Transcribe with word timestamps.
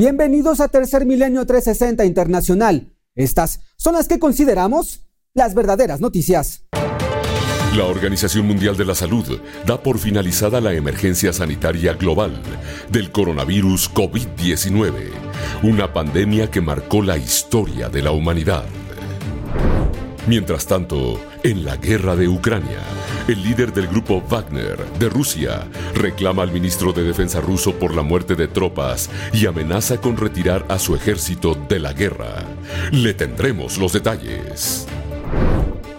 Bienvenidos 0.00 0.60
a 0.60 0.68
Tercer 0.68 1.04
Milenio 1.04 1.44
360 1.44 2.06
Internacional. 2.06 2.96
Estas 3.14 3.60
son 3.76 3.92
las 3.92 4.08
que 4.08 4.18
consideramos 4.18 5.04
las 5.34 5.54
verdaderas 5.54 6.00
noticias. 6.00 6.64
La 7.76 7.84
Organización 7.84 8.46
Mundial 8.46 8.78
de 8.78 8.86
la 8.86 8.94
Salud 8.94 9.38
da 9.66 9.82
por 9.82 9.98
finalizada 9.98 10.62
la 10.62 10.72
emergencia 10.72 11.34
sanitaria 11.34 11.92
global 11.92 12.32
del 12.90 13.12
coronavirus 13.12 13.92
COVID-19, 13.92 15.10
una 15.64 15.92
pandemia 15.92 16.50
que 16.50 16.62
marcó 16.62 17.02
la 17.02 17.18
historia 17.18 17.90
de 17.90 18.00
la 18.00 18.12
humanidad. 18.12 18.64
Mientras 20.30 20.64
tanto, 20.64 21.20
en 21.42 21.64
la 21.64 21.76
guerra 21.76 22.14
de 22.14 22.28
Ucrania, 22.28 22.78
el 23.26 23.42
líder 23.42 23.72
del 23.72 23.88
grupo 23.88 24.22
Wagner 24.30 24.78
de 25.00 25.08
Rusia 25.08 25.66
reclama 25.92 26.44
al 26.44 26.52
ministro 26.52 26.92
de 26.92 27.02
Defensa 27.02 27.40
ruso 27.40 27.72
por 27.72 27.96
la 27.96 28.02
muerte 28.02 28.36
de 28.36 28.46
tropas 28.46 29.10
y 29.32 29.46
amenaza 29.46 30.00
con 30.00 30.16
retirar 30.16 30.64
a 30.68 30.78
su 30.78 30.94
ejército 30.94 31.56
de 31.68 31.80
la 31.80 31.94
guerra. 31.94 32.44
Le 32.92 33.12
tendremos 33.12 33.76
los 33.76 33.92
detalles. 33.92 34.86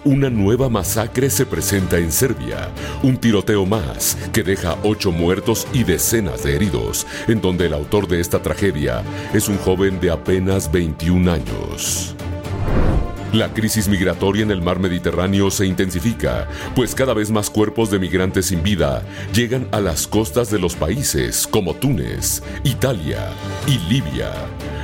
Una 0.02 0.30
nueva 0.30 0.70
masacre 0.70 1.28
se 1.28 1.44
presenta 1.44 1.98
en 1.98 2.10
Serbia, 2.10 2.70
un 3.02 3.18
tiroteo 3.18 3.66
más 3.66 4.16
que 4.32 4.42
deja 4.42 4.78
ocho 4.82 5.12
muertos 5.12 5.66
y 5.74 5.84
decenas 5.84 6.42
de 6.42 6.56
heridos, 6.56 7.06
en 7.28 7.42
donde 7.42 7.66
el 7.66 7.74
autor 7.74 8.08
de 8.08 8.20
esta 8.20 8.40
tragedia 8.40 9.02
es 9.34 9.50
un 9.50 9.58
joven 9.58 10.00
de 10.00 10.10
apenas 10.10 10.72
21 10.72 11.30
años. 11.30 12.16
La 13.32 13.48
crisis 13.54 13.88
migratoria 13.88 14.42
en 14.42 14.50
el 14.50 14.60
mar 14.60 14.78
Mediterráneo 14.78 15.50
se 15.50 15.64
intensifica, 15.64 16.48
pues 16.76 16.94
cada 16.94 17.14
vez 17.14 17.30
más 17.30 17.48
cuerpos 17.48 17.90
de 17.90 17.98
migrantes 17.98 18.46
sin 18.46 18.62
vida 18.62 19.02
llegan 19.32 19.66
a 19.72 19.80
las 19.80 20.06
costas 20.06 20.50
de 20.50 20.58
los 20.58 20.76
países 20.76 21.46
como 21.46 21.72
Túnez, 21.74 22.42
Italia 22.62 23.30
y 23.66 23.78
Libia. 23.90 24.32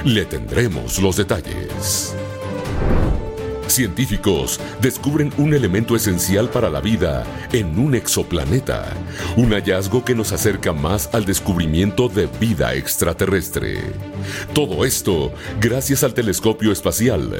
Le 0.02 0.24
tendremos 0.24 0.98
los 0.98 1.16
detalles. 1.16 2.14
Científicos 3.68 4.58
descubren 4.80 5.32
un 5.36 5.52
elemento 5.52 5.94
esencial 5.94 6.48
para 6.48 6.70
la 6.70 6.80
vida 6.80 7.24
en 7.52 7.78
un 7.78 7.94
exoplaneta, 7.94 8.86
un 9.36 9.52
hallazgo 9.52 10.04
que 10.04 10.14
nos 10.14 10.32
acerca 10.32 10.72
más 10.72 11.10
al 11.12 11.24
descubrimiento 11.24 12.08
de 12.08 12.26
vida 12.40 12.74
extraterrestre. 12.74 13.80
Todo 14.54 14.84
esto 14.84 15.32
gracias 15.60 16.02
al 16.02 16.14
telescopio 16.14 16.72
espacial 16.72 17.30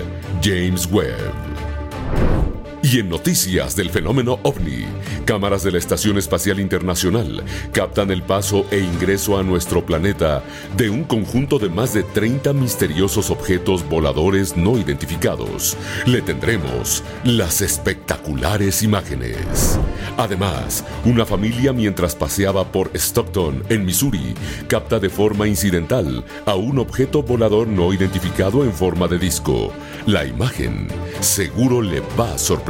James 0.42 0.86
Webb. 0.90 2.37
Y 2.80 3.00
en 3.00 3.08
noticias 3.08 3.74
del 3.74 3.90
fenómeno 3.90 4.38
ovni, 4.44 4.84
cámaras 5.24 5.64
de 5.64 5.72
la 5.72 5.78
Estación 5.78 6.16
Espacial 6.16 6.60
Internacional 6.60 7.42
captan 7.72 8.12
el 8.12 8.22
paso 8.22 8.66
e 8.70 8.78
ingreso 8.78 9.36
a 9.36 9.42
nuestro 9.42 9.84
planeta 9.84 10.44
de 10.76 10.88
un 10.88 11.02
conjunto 11.02 11.58
de 11.58 11.70
más 11.70 11.92
de 11.92 12.04
30 12.04 12.52
misteriosos 12.52 13.30
objetos 13.30 13.86
voladores 13.88 14.56
no 14.56 14.78
identificados. 14.78 15.76
Le 16.06 16.22
tendremos 16.22 17.02
las 17.24 17.62
espectaculares 17.62 18.82
imágenes. 18.84 19.78
Además, 20.16 20.84
una 21.04 21.26
familia 21.26 21.72
mientras 21.72 22.14
paseaba 22.14 22.70
por 22.70 22.92
Stockton, 22.94 23.64
en 23.70 23.84
Missouri, 23.84 24.34
capta 24.68 25.00
de 25.00 25.10
forma 25.10 25.48
incidental 25.48 26.24
a 26.46 26.54
un 26.54 26.78
objeto 26.78 27.24
volador 27.24 27.66
no 27.66 27.92
identificado 27.92 28.64
en 28.64 28.72
forma 28.72 29.08
de 29.08 29.18
disco. 29.18 29.72
La 30.06 30.24
imagen 30.24 30.86
seguro 31.20 31.82
le 31.82 32.00
va 32.18 32.34
a 32.34 32.38
sorprender 32.38 32.67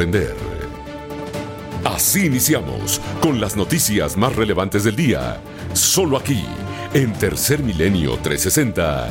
Así 1.84 2.26
iniciamos 2.26 3.00
con 3.20 3.40
las 3.40 3.56
noticias 3.56 4.16
más 4.16 4.36
relevantes 4.36 4.84
del 4.84 4.94
día, 4.94 5.40
solo 5.72 6.16
aquí, 6.16 6.44
en 6.94 7.12
Tercer 7.14 7.64
Milenio 7.64 8.16
360 8.18 9.08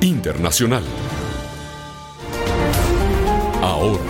Internacional. 0.00 0.82
Ahora, 3.62 4.02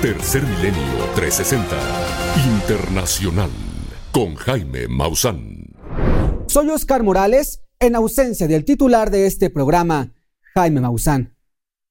Tercer 0.00 0.44
Milenio 0.44 1.04
360 1.16 1.76
Internacional, 2.46 3.50
con 4.12 4.36
Jaime 4.36 4.86
Maussan. 4.86 5.64
Soy 6.46 6.68
Oscar 6.68 7.02
Morales, 7.02 7.60
en 7.80 7.96
ausencia 7.96 8.46
del 8.46 8.64
titular 8.64 9.10
de 9.10 9.26
este 9.26 9.50
programa, 9.50 10.12
Jaime 10.54 10.80
Maussan. 10.80 11.34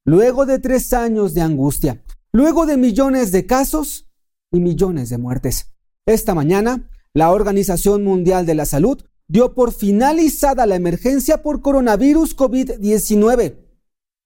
Luego 0.06 0.46
de 0.46 0.60
tres 0.60 0.94
años 0.94 1.34
de 1.34 1.42
angustia, 1.42 2.02
Luego 2.32 2.68
de 2.68 2.78
millones 2.78 3.32
de 3.32 3.48
casos 3.48 4.08
y 4.52 4.60
millones 4.60 5.10
de 5.10 5.18
muertes. 5.18 5.74
Esta 6.06 6.36
mañana, 6.36 6.88
la 7.14 7.32
Organización 7.32 8.04
Mundial 8.04 8.46
de 8.46 8.54
la 8.54 8.66
Salud 8.66 9.04
dio 9.28 9.56
por 9.56 9.74
finalizada 9.74 10.68
la 10.68 10.76
emergencia 10.76 11.42
por 11.42 11.62
coronavirus 11.62 12.38
COVID-19, 12.38 13.58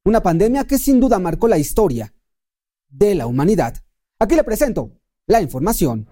una 0.04 0.22
pandemia 0.22 0.66
que 0.66 0.80
sin 0.80 1.00
duda 1.00 1.18
marcó 1.18 1.48
la 1.48 1.58
historia 1.58 2.14
de 2.90 3.16
la 3.16 3.26
humanidad. 3.26 3.76
Aquí 4.20 4.36
le 4.36 4.44
presento 4.44 5.00
la 5.26 5.42
información. 5.42 6.08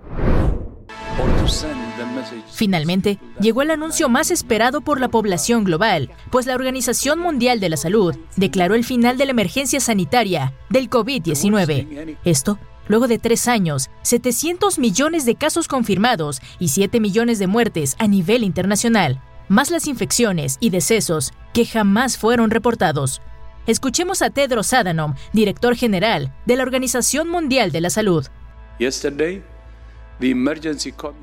Finalmente, 2.52 3.20
llegó 3.40 3.62
el 3.62 3.72
anuncio 3.72 4.09
más 4.09 4.32
esperado 4.32 4.82
por 4.82 5.00
la 5.00 5.09
población 5.09 5.64
global, 5.64 6.12
pues 6.30 6.46
la 6.46 6.56
Organización 6.56 7.20
Mundial 7.20 7.59
de 7.59 7.70
la 7.70 7.78
Salud 7.78 8.16
declaró 8.36 8.76
el 8.76 8.84
final 8.84 9.18
de 9.18 9.26
la 9.26 9.32
emergencia 9.32 9.80
sanitaria 9.80 10.54
del 10.70 10.90
COVID-19. 10.90 12.18
Esto 12.24 12.59
luego 12.88 13.08
de 13.08 13.20
tres 13.20 13.48
años, 13.48 13.90
700 14.02 14.78
millones 14.78 15.26
de 15.26 15.36
casos 15.36 15.70
confirmados 15.70 16.42
y 16.59 16.68
7 16.68 17.00
millones 17.00 17.40
de 17.40 17.48
muertes 17.48 17.96
a 18.00 18.08
nivel 18.08 18.44
internacional, 18.44 19.22
más 19.48 19.72
las 19.72 19.88
infecciones 19.88 20.58
y 20.59 20.72
decesos 20.72 21.32
que 21.53 21.66
jamás 21.66 22.18
fueron 22.18 22.52
reportados. 22.52 23.22
Escuchemos 23.68 24.22
a 24.22 24.30
Tedros 24.30 24.74
Adhanom, 24.74 25.16
director 25.34 25.76
general 25.76 26.34
de 26.46 26.56
la 26.56 26.64
Organización 26.64 27.30
Mundial 27.30 27.72
de 27.72 27.82
la 27.82 27.90
Salud. 27.90 28.28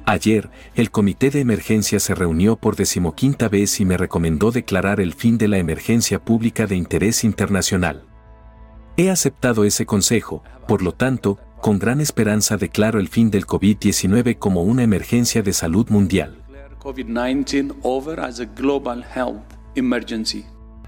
Ayer, 0.04 0.50
el 0.74 0.90
Comité 0.90 1.30
de 1.30 1.40
Emergencia 1.40 2.00
se 2.00 2.14
reunió 2.14 2.56
por 2.56 2.76
decimoquinta 2.76 3.48
vez 3.48 3.80
y 3.80 3.84
me 3.84 3.96
recomendó 3.96 4.50
declarar 4.50 5.00
el 5.00 5.14
fin 5.14 5.38
de 5.38 5.48
la 5.48 5.58
emergencia 5.58 6.18
pública 6.18 6.66
de 6.66 6.76
interés 6.76 7.24
internacional. 7.24 8.04
He 8.96 9.10
aceptado 9.10 9.64
ese 9.64 9.86
consejo, 9.86 10.42
por 10.66 10.82
lo 10.82 10.92
tanto, 10.92 11.38
con 11.60 11.78
gran 11.78 12.00
esperanza 12.00 12.56
declaro 12.56 12.98
el 13.00 13.08
fin 13.08 13.30
del 13.30 13.46
COVID-19 13.46 14.38
como 14.38 14.62
una 14.62 14.82
emergencia 14.82 15.42
de 15.42 15.52
salud 15.52 15.88
mundial. 15.88 16.42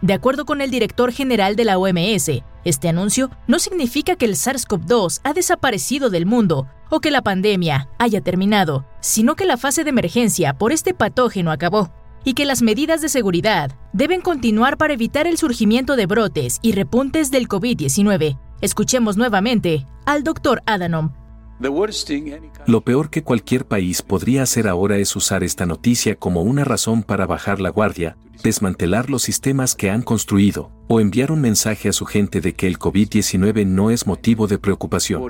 De 0.03 0.15
acuerdo 0.15 0.47
con 0.47 0.62
el 0.62 0.71
director 0.71 1.12
general 1.12 1.56
de 1.56 1.65
la 1.66 1.77
OMS, 1.77 2.31
este 2.65 2.88
anuncio 2.88 3.31
no 3.47 3.59
significa 3.59 4.16
que 4.16 4.25
el 4.25 4.34
SARS-CoV-2 4.34 5.21
ha 5.25 5.34
desaparecido 5.34 6.09
del 6.09 6.25
mundo 6.25 6.66
o 6.88 7.00
que 7.00 7.11
la 7.11 7.22
pandemia 7.22 7.88
haya 7.99 8.22
terminado, 8.22 8.87
sino 9.00 9.37
que 9.37 9.44
la 9.44 9.59
fase 9.59 9.84
de 9.84 9.91
emergencia 9.91 10.55
por 10.55 10.72
este 10.72 10.94
patógeno 10.94 11.53
acabó 11.53 11.93
y 12.25 12.33
que 12.34 12.47
las 12.47 12.62
medidas 12.62 13.03
de 13.03 13.10
seguridad 13.10 13.72
deben 13.93 14.22
continuar 14.22 14.78
para 14.78 14.94
evitar 14.94 15.27
el 15.27 15.37
surgimiento 15.37 15.97
de 15.97 16.06
brotes 16.06 16.59
y 16.62 16.72
repuntes 16.72 17.31
del 17.31 17.49
COVID-19. 17.49 18.39
Escuchemos 18.62 19.16
nuevamente 19.19 19.87
al 20.06 20.22
doctor 20.22 20.62
Adhanom, 20.66 21.12
lo 22.66 22.81
peor 22.81 23.10
que 23.10 23.22
cualquier 23.22 23.66
país 23.66 24.00
podría 24.03 24.43
hacer 24.43 24.66
ahora 24.66 24.97
es 24.97 25.15
usar 25.15 25.44
esta 25.44 25.66
noticia 25.66 26.15
como 26.15 26.43
una 26.43 26.65
razón 26.65 27.03
para 27.03 27.26
bajar 27.26 27.60
la 27.60 27.69
guardia, 27.69 28.16
desmantelar 28.43 29.10
los 29.10 29.22
sistemas 29.22 29.75
que 29.75 29.91
han 29.91 30.00
construido, 30.00 30.71
o 30.88 31.00
enviar 31.00 31.31
un 31.31 31.43
mensaje 31.43 31.91
a 31.91 31.93
su 31.93 32.06
gente 32.06 32.41
de 32.41 32.54
que 32.54 32.66
el 32.66 32.78
COVID-19 32.78 33.66
no 33.66 33.91
es 33.91 34.06
motivo 34.06 34.47
de 34.47 34.59
preocupación. 34.59 35.22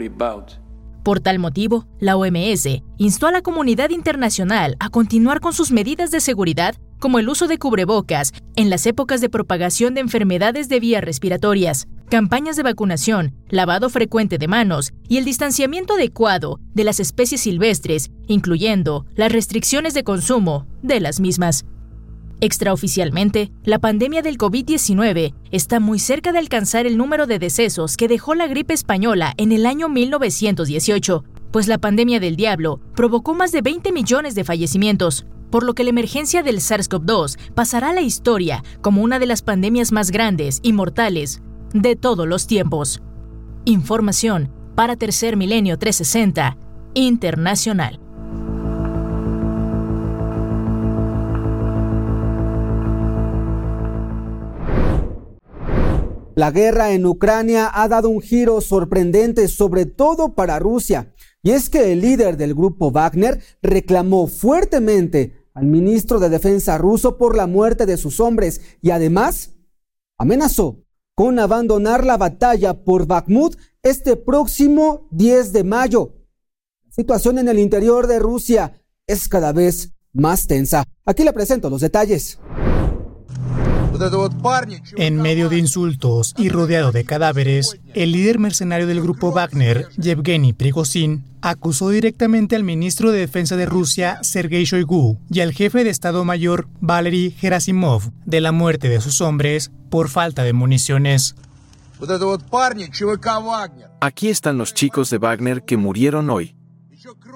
Por 1.03 1.21
tal 1.21 1.39
motivo, 1.39 1.87
la 1.99 2.17
OMS 2.17 2.83
instó 2.99 3.27
a 3.27 3.33
la 3.33 3.43
comunidad 3.43 3.91
internacional 3.91 4.77
a 4.79 4.91
continuar 4.91 5.41
con 5.41 5.53
sus 5.53 5.73
medidas 5.73 6.11
de 6.11 6.21
seguridad 6.21 6.77
como 7.01 7.19
el 7.19 7.29
uso 7.29 7.49
de 7.49 7.59
cubrebocas 7.59 8.33
en 8.55 8.71
las 8.71 8.87
épocas 8.87 9.21
de 9.23 9.31
propagación 9.31 9.95
de 9.95 10.03
enfermedades 10.03 10.69
de 10.69 10.79
vías 10.79 11.03
respiratorias, 11.03 11.89
campañas 12.11 12.57
de 12.57 12.65
vacunación, 12.65 13.33
lavado 13.49 13.89
frecuente 13.89 14.37
de 14.37 14.49
manos 14.49 14.93
y 15.09 15.17
el 15.19 15.25
distanciamiento 15.25 15.95
adecuado 15.95 16.59
de 16.75 16.83
las 16.83 16.99
especies 16.99 17.43
silvestres, 17.43 18.11
incluyendo 18.27 19.07
las 19.15 19.31
restricciones 19.31 19.95
de 19.95 20.03
consumo 20.03 20.67
de 20.83 20.99
las 20.99 21.21
mismas. 21.21 21.65
Extraoficialmente, 22.41 23.53
la 23.65 23.79
pandemia 23.79 24.23
del 24.23 24.39
COVID-19 24.39 25.35
está 25.53 25.79
muy 25.79 26.01
cerca 26.01 26.33
de 26.33 26.41
alcanzar 26.41 26.85
el 26.85 26.99
número 26.99 27.27
de 27.27 27.39
decesos 27.39 27.97
que 27.97 28.09
dejó 28.09 28.35
la 28.35 28.49
gripe 28.49 28.75
española 28.75 29.33
en 29.37 29.53
el 29.53 29.65
año 29.65 29.89
1918, 29.89 31.25
pues 31.53 31.69
la 31.69 31.79
pandemia 31.79 32.19
del 32.19 32.35
diablo 32.35 32.81
provocó 32.97 33.35
más 33.35 33.53
de 33.53 33.63
20 33.63 33.93
millones 33.93 34.35
de 34.35 34.43
fallecimientos, 34.43 35.27
por 35.51 35.65
lo 35.65 35.75
que 35.75 35.85
la 35.85 35.91
emergencia 35.91 36.43
del 36.43 36.59
SARS-CoV-2 36.59 37.39
pasará 37.55 37.91
a 37.91 37.95
la 37.95 38.03
historia 38.03 38.65
como 38.81 39.03
una 39.03 39.21
de 39.21 39.27
las 39.27 39.43
pandemias 39.43 39.93
más 39.93 40.11
grandes 40.11 40.59
y 40.63 40.73
mortales 40.73 41.43
de 41.73 41.97
todos 41.97 42.27
los 42.27 42.47
tiempos. 42.47 43.03
Información 43.65 44.51
para 44.75 44.97
Tercer 44.97 45.37
Milenio 45.37 45.79
360 45.79 46.57
Internacional. 46.95 48.01
La 56.35 56.51
guerra 56.53 56.93
en 56.93 57.05
Ucrania 57.05 57.71
ha 57.73 57.87
dado 57.89 58.09
un 58.09 58.23
giro 58.23 58.63
sorprendente, 58.63 59.47
sobre 59.47 59.85
todo 59.85 60.35
para 60.35 60.59
Rusia. 60.59 61.13
Y 61.43 61.51
es 61.51 61.69
que 61.69 61.93
el 61.93 62.01
líder 62.01 62.37
del 62.39 62.55
grupo 62.55 62.91
Wagner 62.91 63.43
reclamó 63.61 64.27
fuertemente 64.27 65.47
al 65.53 65.67
ministro 65.67 66.19
de 66.19 66.31
Defensa 66.31 66.79
ruso 66.79 67.19
por 67.19 67.37
la 67.37 67.47
muerte 67.47 67.85
de 67.85 67.97
sus 67.99 68.21
hombres 68.21 68.63
y 68.81 68.91
además 68.91 69.53
amenazó 70.17 70.83
con 71.21 71.39
abandonar 71.39 72.07
la 72.07 72.17
batalla 72.17 72.73
por 72.73 73.07
Bakhmut 73.07 73.55
este 73.83 74.17
próximo 74.17 75.07
10 75.11 75.53
de 75.53 75.65
mayo. 75.65 76.15
La 76.87 76.93
situación 76.93 77.37
en 77.39 77.49
el 77.49 77.59
interior 77.59 78.07
de 78.07 78.19
Rusia 78.19 78.81
es 79.07 79.29
cada 79.29 79.53
vez 79.53 79.93
más 80.15 80.47
tensa. 80.47 80.83
Aquí 81.05 81.23
le 81.23 81.35
presento 81.35 81.69
los 81.69 81.83
detalles. 81.83 82.39
En 84.97 85.17
medio 85.21 85.51
de 85.51 85.59
insultos 85.59 86.35
y 86.39 86.49
rodeado 86.49 86.91
de 86.91 87.05
cadáveres, 87.05 87.79
el 87.93 88.13
líder 88.13 88.39
mercenario 88.39 88.87
del 88.87 89.03
grupo 89.03 89.31
Wagner, 89.31 89.89
Yevgeny 89.99 90.55
Prigozhin, 90.55 91.25
acusó 91.43 91.91
directamente 91.91 92.57
al 92.57 92.65
ministro 92.65 93.13
de 93.13 93.19
Defensa 93.19 93.57
de 93.57 93.67
Rusia, 93.67 94.19
Sergei 94.23 94.65
Shoigu, 94.65 95.19
y 95.29 95.41
al 95.41 95.53
jefe 95.53 95.85
de 95.85 95.91
Estado 95.91 96.25
Mayor, 96.25 96.69
Valery 96.81 97.33
Gerasimov, 97.33 98.11
de 98.25 98.41
la 98.41 98.53
muerte 98.53 98.89
de 98.89 99.03
sus 99.03 99.21
hombres 99.21 99.71
por 99.91 100.09
falta 100.09 100.45
de 100.45 100.55
municiones. 100.55 101.35
Aquí 104.01 104.29
están 104.29 104.57
los 104.57 104.73
chicos 104.73 105.11
de 105.11 105.19
Wagner 105.19 105.63
que 105.63 105.77
murieron 105.77 106.31
hoy. 106.31 106.57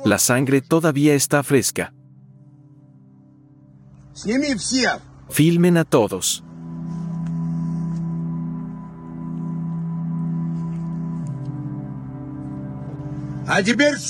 La 0.07 0.19
sangre 0.19 0.63
todavía 0.63 1.15
está 1.15 1.43
fresca. 1.43 1.93
Filmen 5.29 5.77
a 5.77 5.85
todos. 5.85 6.45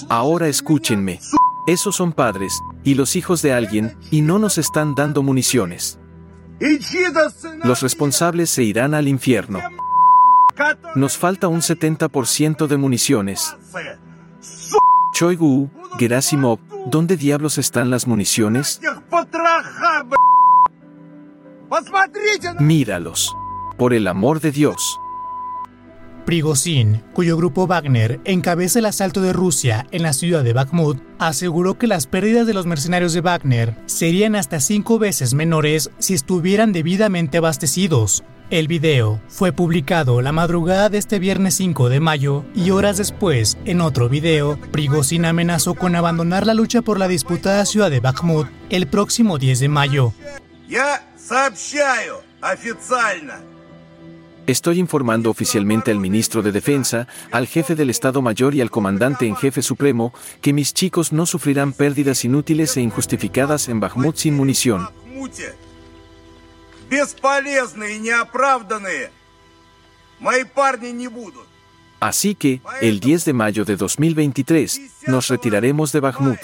Ahora 0.09 0.49
escúchenme. 0.49 1.21
Esos 1.67 1.97
son 1.97 2.13
padres 2.13 2.61
y 2.85 2.95
los 2.95 3.17
hijos 3.17 3.43
de 3.43 3.53
alguien 3.53 3.97
y 4.11 4.21
no 4.21 4.39
nos 4.39 4.59
están 4.59 4.95
dando 4.95 5.23
municiones. 5.23 5.99
Los 7.65 7.81
responsables 7.83 8.51
se 8.51 8.63
irán 8.63 8.95
al 8.95 9.09
infierno. 9.09 9.61
Nos 10.95 11.17
falta 11.17 11.49
un 11.49 11.61
70% 11.61 12.67
de 12.67 12.77
municiones. 12.77 13.57
Choigu, 15.15 15.71
Gerasimov, 15.99 16.59
¿dónde 16.87 17.17
diablos 17.17 17.59
están 17.59 17.91
las 17.91 18.07
municiones? 18.07 18.81
Míralos. 22.61 23.35
Por 23.79 23.95
el 23.95 24.07
amor 24.07 24.41
de 24.41 24.53
Dios. 24.53 25.01
Prigozhin, 26.25 27.03
cuyo 27.13 27.37
grupo 27.37 27.67
Wagner 27.67 28.21
encabeza 28.25 28.79
el 28.79 28.87
asalto 28.87 29.21
de 29.21 29.33
Rusia 29.33 29.87
en 29.91 30.03
la 30.03 30.13
ciudad 30.13 30.43
de 30.43 30.55
Bakhmut, 30.55 30.99
aseguró 31.19 31.77
que 31.79 31.87
las 31.87 32.07
pérdidas 32.07 32.47
de 32.47 32.55
los 32.55 32.65
mercenarios 32.67 33.13
de 33.13 33.21
Wagner 33.21 33.77
serían 33.87 34.35
hasta 34.35 34.61
cinco 34.61 34.99
veces 34.99 35.35
menores 35.35 35.91
si 35.99 36.15
estuvieran 36.15 36.73
debidamente 36.73 37.39
abastecidos. 37.39 38.25
El 38.51 38.69
video 38.69 39.21
fue 39.29 39.53
publicado 39.53 40.21
la 40.23 40.33
madrugada 40.33 40.89
de 40.89 40.99
este 40.99 41.19
viernes 41.19 41.55
5 41.55 41.89
de 41.89 42.01
mayo 42.01 42.45
y 42.55 42.71
horas 42.71 42.99
después, 42.99 43.57
en 43.65 43.81
otro 43.81 44.09
video, 44.09 44.59
Prigozhin 44.71 45.25
amenazó 45.25 45.75
con 45.75 45.97
abandonar 45.97 46.47
la 46.47 46.55
lucha 46.55 46.83
por 46.83 46.99
la 46.99 47.09
disputada 47.09 47.65
ciudad 47.65 47.91
de 47.91 48.01
Bakhmut 48.01 48.49
el 48.69 48.87
próximo 48.87 49.39
10 49.39 49.61
de 49.61 49.69
mayo. 49.69 50.13
Estoy 54.47 54.79
informando 54.79 55.31
oficialmente 55.31 55.91
al 55.91 55.99
ministro 55.99 56.43
de 56.43 56.53
Defensa, 56.53 57.09
al 57.31 57.47
jefe 57.47 57.75
del 57.75 57.89
Estado 57.89 58.21
Mayor 58.21 58.55
y 58.55 58.61
al 58.61 58.71
comandante 58.71 59.27
en 59.27 59.37
jefe 59.37 59.63
supremo 59.63 60.13
que 60.43 60.53
mis 60.53 60.75
chicos 60.75 61.15
no 61.15 61.25
sufrirán 61.25 61.73
pérdidas 61.73 62.27
inútiles 62.27 62.77
e 62.77 62.83
injustificadas 62.83 63.71
en 63.71 63.81
Bakhmut 63.81 64.17
sin 64.17 64.35
munición. 64.35 64.87
Así 72.01 72.35
que, 72.35 72.61
el 72.83 73.01
10 73.01 73.25
de 73.25 73.33
mayo 73.33 73.65
de 73.65 73.77
2023, 73.77 75.07
nos 75.07 75.29
retiraremos 75.29 75.91
de 75.93 76.01
Bakhmut. 76.01 76.39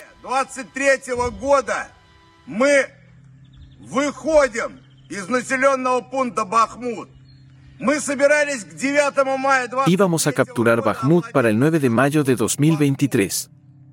Íbamos 9.87 10.27
a 10.27 10.33
capturar 10.33 10.83
Bakhmut 10.83 11.31
para 11.33 11.49
el 11.49 11.59
9 11.59 11.81
de 11.81 11.91
mayo 11.91 12.23
de 12.25 12.37
2023. 12.37 13.51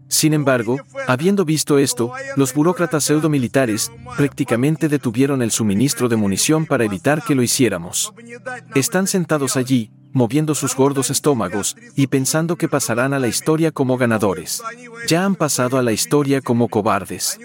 Sin 0.09 0.33
embargo, 0.33 0.77
habiendo 1.07 1.43
visto 1.43 1.77
esto, 1.77 2.13
los 2.35 2.53
burócratas 2.53 3.03
pseudo-militares 3.03 3.91
prácticamente 4.15 4.87
detuvieron 4.87 5.41
el 5.41 5.51
suministro 5.51 6.07
de 6.07 6.15
munición 6.15 6.65
para 6.65 6.85
evitar 6.85 7.23
que 7.23 7.35
lo 7.35 7.43
hiciéramos. 7.43 8.13
Están 8.73 9.07
sentados 9.07 9.57
allí, 9.57 9.91
moviendo 10.13 10.55
sus 10.55 10.75
gordos 10.75 11.09
estómagos 11.09 11.75
y 11.95 12.07
pensando 12.07 12.55
que 12.55 12.69
pasarán 12.69 13.13
a 13.13 13.19
la 13.19 13.27
historia 13.27 13.71
como 13.71 13.97
ganadores. 13.97 14.63
Ya 15.07 15.25
han 15.25 15.35
pasado 15.35 15.77
a 15.77 15.83
la 15.83 15.91
historia 15.91 16.41
como 16.41 16.69
cobardes. 16.69 17.37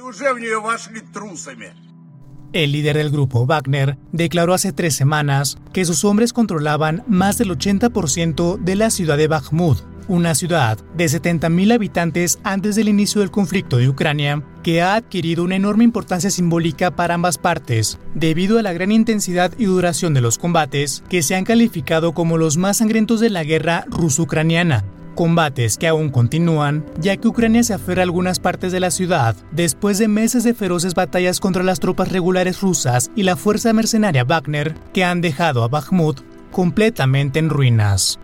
El 2.53 2.73
líder 2.73 2.99
del 2.99 3.11
grupo, 3.11 3.47
Wagner, 3.47 3.97
declaró 4.13 4.53
hace 4.53 4.73
tres 4.73 4.95
semanas 4.95 5.57
que 5.73 5.87
sus 5.87 6.05
hombres 6.05 6.35
controlaban 6.35 7.03
más 7.07 7.39
del 7.39 7.51
80% 7.51 8.59
de 8.59 8.77
la 8.77 8.91
ciudad 8.91 9.17
de 9.17 9.27
Bakhmut, 9.27 9.79
una 10.07 10.35
ciudad 10.35 10.79
de 10.95 11.07
70.000 11.07 11.73
habitantes 11.73 12.39
antes 12.45 12.77
del 12.77 12.91
inicio 12.91 13.23
del 13.23 13.31
conflicto 13.31 13.79
de 13.79 13.89
Ucrania, 13.89 14.43
que 14.63 14.83
ha 14.83 14.97
adquirido 14.97 15.45
una 15.45 15.57
enorme 15.57 15.85
importancia 15.85 16.31
simbólica 16.31 16.91
para 16.91 17.15
ambas 17.15 17.39
partes, 17.39 17.99
debido 18.15 18.59
a 18.59 18.63
la 18.63 18.75
gran 18.75 18.93
intensidad 18.93 19.55
y 19.57 19.65
duración 19.65 20.13
de 20.13 20.21
los 20.21 20.37
combates, 20.37 21.03
que 21.09 21.23
se 21.23 21.35
han 21.35 21.45
calificado 21.45 22.13
como 22.13 22.37
los 22.37 22.59
más 22.59 22.77
sangrientos 22.77 23.21
de 23.21 23.31
la 23.31 23.45
guerra 23.45 23.87
ruso-ucraniana 23.89 24.85
combates 25.15 25.79
que 25.79 25.89
aún 25.89 26.11
continúan, 26.11 26.85
ya 26.99 27.17
que 27.17 27.29
Ucrania 27.29 27.63
se 27.63 27.75
aferra 27.75 28.03
a 28.03 28.05
algunas 28.05 28.41
partes 28.41 28.73
de 28.73 28.81
la 28.81 28.91
ciudad 28.91 29.37
después 29.51 29.99
de 29.99 30.09
meses 30.09 30.45
de 30.45 30.55
feroces 30.55 30.95
batallas 30.95 31.41
contra 31.41 31.63
las 31.63 31.81
tropas 31.81 32.11
regulares 32.11 32.61
rusas 32.61 33.11
y 33.15 33.23
la 33.23 33.37
fuerza 33.37 33.73
mercenaria 33.73 34.25
Wagner, 34.25 34.75
que 34.93 35.05
han 35.05 35.21
dejado 35.21 35.63
a 35.65 35.69
Bakhmut 35.69 36.21
completamente 36.51 37.39
en 37.39 37.51
ruinas. 37.51 38.19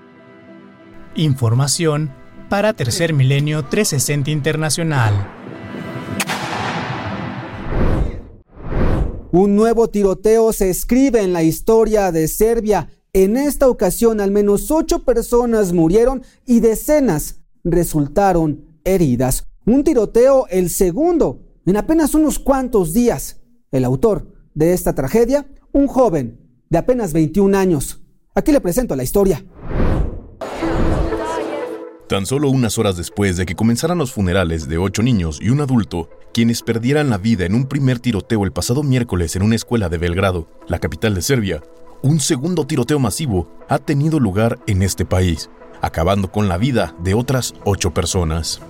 Información 1.15 2.11
para 2.49 2.73
Tercer 2.73 3.13
Milenio 3.13 3.65
360 3.65 4.31
Internacional. 4.31 5.15
Un 9.31 9.57
nuevo 9.57 9.89
tiroteo 9.89 10.55
se 10.55 10.71
escribe 10.71 11.21
en 11.21 11.35
la 11.35 11.43
historia 11.43 12.11
de 12.13 12.29
Serbia 12.29 12.89
en 13.25 13.37
esta 13.37 13.69
ocasión, 13.69 14.21
al 14.21 14.31
menos 14.31 14.71
ocho 14.71 15.05
personas 15.05 15.73
murieron 15.73 16.23
y 16.47 16.61
decenas 16.61 17.41
resultaron 17.65 18.65
heridas. 18.85 19.45
Un 19.67 19.83
tiroteo, 19.83 20.47
el 20.51 20.71
segundo, 20.71 21.41
en 21.67 21.77
apenas 21.77 22.15
unos 22.15 22.39
cuantos 22.39 22.93
días. 22.93 23.41
El 23.73 23.85
autor 23.85 24.33
de 24.55 24.73
esta 24.73 24.95
tragedia, 24.95 25.49
un 25.73 25.89
joven 25.89 26.41
de 26.71 26.79
apenas 26.79 27.13
21 27.13 27.59
años. 27.59 28.01
Aquí 28.37 28.53
le 28.53 28.61
presento 28.61 28.95
la 28.95 29.03
historia. 29.03 29.45
Tan 32.09 32.25
solo 32.25 32.49
unas 32.51 32.79
horas 32.79 32.97
después 32.97 33.37
de 33.37 33.47
que 33.47 33.57
comenzaran 33.57 33.99
los 33.99 34.13
funerales 34.13 34.69
de 34.69 34.79
ocho 34.79 35.03
niños 35.03 35.41
y 35.43 35.51
un 35.51 35.61
adulto, 35.61 36.09
quienes 36.33 36.63
perdieran 36.63 37.11
la 37.11 37.19
vida 37.19 37.45
en 37.47 37.55
un 37.55 37.67
primer 37.67 37.99
tiroteo 37.99 38.45
el 38.45 38.53
pasado 38.53 38.83
miércoles 38.83 39.35
en 39.35 39.43
una 39.43 39.57
escuela 39.57 39.89
de 39.89 39.99
Belgrado, 39.99 40.49
la 40.69 40.79
capital 40.79 41.15
de 41.15 41.21
Serbia, 41.21 41.63
un 42.03 42.21
segundo 42.21 42.65
tiroteo 42.65 42.99
masivo 42.99 43.49
ha 43.69 43.79
tenido 43.79 44.21
lugar 44.21 44.59
en 44.67 44.83
este 44.83 45.05
país, 45.05 45.51
acabando 45.81 46.31
con 46.31 46.49
la 46.49 46.57
vida 46.57 46.95
de 47.01 47.15
otras 47.15 47.55
ocho 47.65 47.93
personas. 47.93 48.61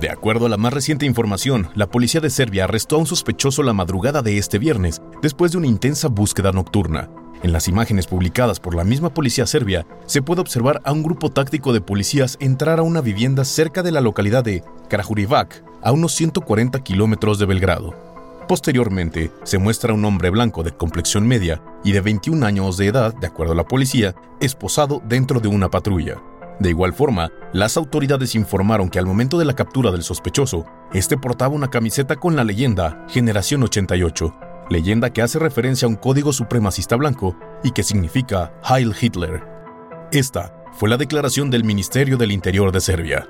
De 0.00 0.10
acuerdo 0.10 0.46
a 0.46 0.48
la 0.48 0.58
más 0.58 0.72
reciente 0.72 1.06
información, 1.06 1.70
la 1.74 1.90
policía 1.90 2.20
de 2.20 2.30
Serbia 2.30 2.64
arrestó 2.64 2.96
a 2.96 2.98
un 2.98 3.06
sospechoso 3.06 3.62
la 3.62 3.72
madrugada 3.72 4.22
de 4.22 4.38
este 4.38 4.58
viernes, 4.58 5.00
después 5.22 5.52
de 5.52 5.58
una 5.58 5.66
intensa 5.66 6.08
búsqueda 6.08 6.52
nocturna. 6.52 7.08
En 7.42 7.52
las 7.52 7.66
imágenes 7.66 8.06
publicadas 8.06 8.60
por 8.60 8.74
la 8.74 8.84
misma 8.84 9.14
policía 9.14 9.46
serbia, 9.46 9.86
se 10.06 10.22
puede 10.22 10.40
observar 10.40 10.82
a 10.84 10.92
un 10.92 11.02
grupo 11.02 11.30
táctico 11.30 11.72
de 11.72 11.80
policías 11.80 12.36
entrar 12.40 12.78
a 12.78 12.82
una 12.82 13.00
vivienda 13.00 13.44
cerca 13.44 13.82
de 13.82 13.92
la 13.92 14.00
localidad 14.00 14.44
de 14.44 14.62
Karahurivac, 14.88 15.64
a 15.82 15.92
unos 15.92 16.12
140 16.14 16.80
kilómetros 16.80 17.38
de 17.38 17.46
Belgrado. 17.46 18.07
Posteriormente, 18.48 19.30
se 19.42 19.58
muestra 19.58 19.92
un 19.92 20.02
hombre 20.06 20.30
blanco 20.30 20.62
de 20.62 20.72
complexión 20.72 21.28
media 21.28 21.62
y 21.84 21.92
de 21.92 22.00
21 22.00 22.46
años 22.46 22.78
de 22.78 22.86
edad, 22.86 23.14
de 23.14 23.26
acuerdo 23.26 23.52
a 23.52 23.56
la 23.56 23.68
policía, 23.68 24.14
esposado 24.40 25.02
dentro 25.06 25.38
de 25.38 25.48
una 25.48 25.70
patrulla. 25.70 26.16
De 26.58 26.70
igual 26.70 26.94
forma, 26.94 27.30
las 27.52 27.76
autoridades 27.76 28.34
informaron 28.34 28.88
que 28.88 28.98
al 28.98 29.04
momento 29.04 29.38
de 29.38 29.44
la 29.44 29.54
captura 29.54 29.92
del 29.92 30.02
sospechoso, 30.02 30.64
este 30.94 31.18
portaba 31.18 31.54
una 31.54 31.68
camiseta 31.68 32.16
con 32.16 32.36
la 32.36 32.42
leyenda 32.42 33.04
Generación 33.08 33.62
88. 33.62 34.34
leyenda 34.70 35.10
que 35.10 35.22
hace 35.22 35.38
referencia 35.38 35.86
a 35.86 35.88
un 35.88 35.96
código 35.96 36.32
supremacista 36.32 36.96
blanco 36.96 37.36
y 37.62 37.70
que 37.70 37.82
significa 37.82 38.52
Heil 38.68 38.94
Hitler. 38.98 39.42
Esta 40.10 40.54
fue 40.72 40.88
la 40.88 40.96
declaración 40.96 41.50
del 41.50 41.64
Ministerio 41.64 42.16
del 42.16 42.32
Interior 42.32 42.72
de 42.72 42.80
Serbia. 42.80 43.28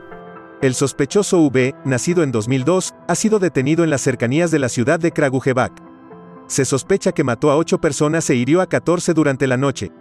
El 0.61 0.75
sospechoso 0.75 1.41
V, 1.43 1.73
nacido 1.85 2.25
en 2.25 2.33
2002, 2.33 2.93
ha 3.07 3.15
sido 3.15 3.39
detenido 3.39 3.85
en 3.85 3.91
las 3.91 4.01
cercanías 4.01 4.51
de 4.51 4.59
la 4.59 4.69
ciudad 4.69 4.99
de 4.99 5.13
Kragujevac. 5.13 5.73
Se 6.49 6.65
sospecha 6.65 7.13
que 7.13 7.23
mató 7.23 7.53
a 7.53 7.57
ocho 7.57 7.81
personas 7.81 8.29
e 8.29 8.35
hirió 8.35 8.61
a 8.61 8.67
14 8.69 9.15
durante 9.15 9.47
la 9.47 9.57
noche. 9.57 9.93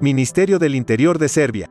Ministerio 0.00 0.58
del 0.58 0.74
Interior 0.74 1.18
de 1.18 1.28
Serbia. 1.28 1.70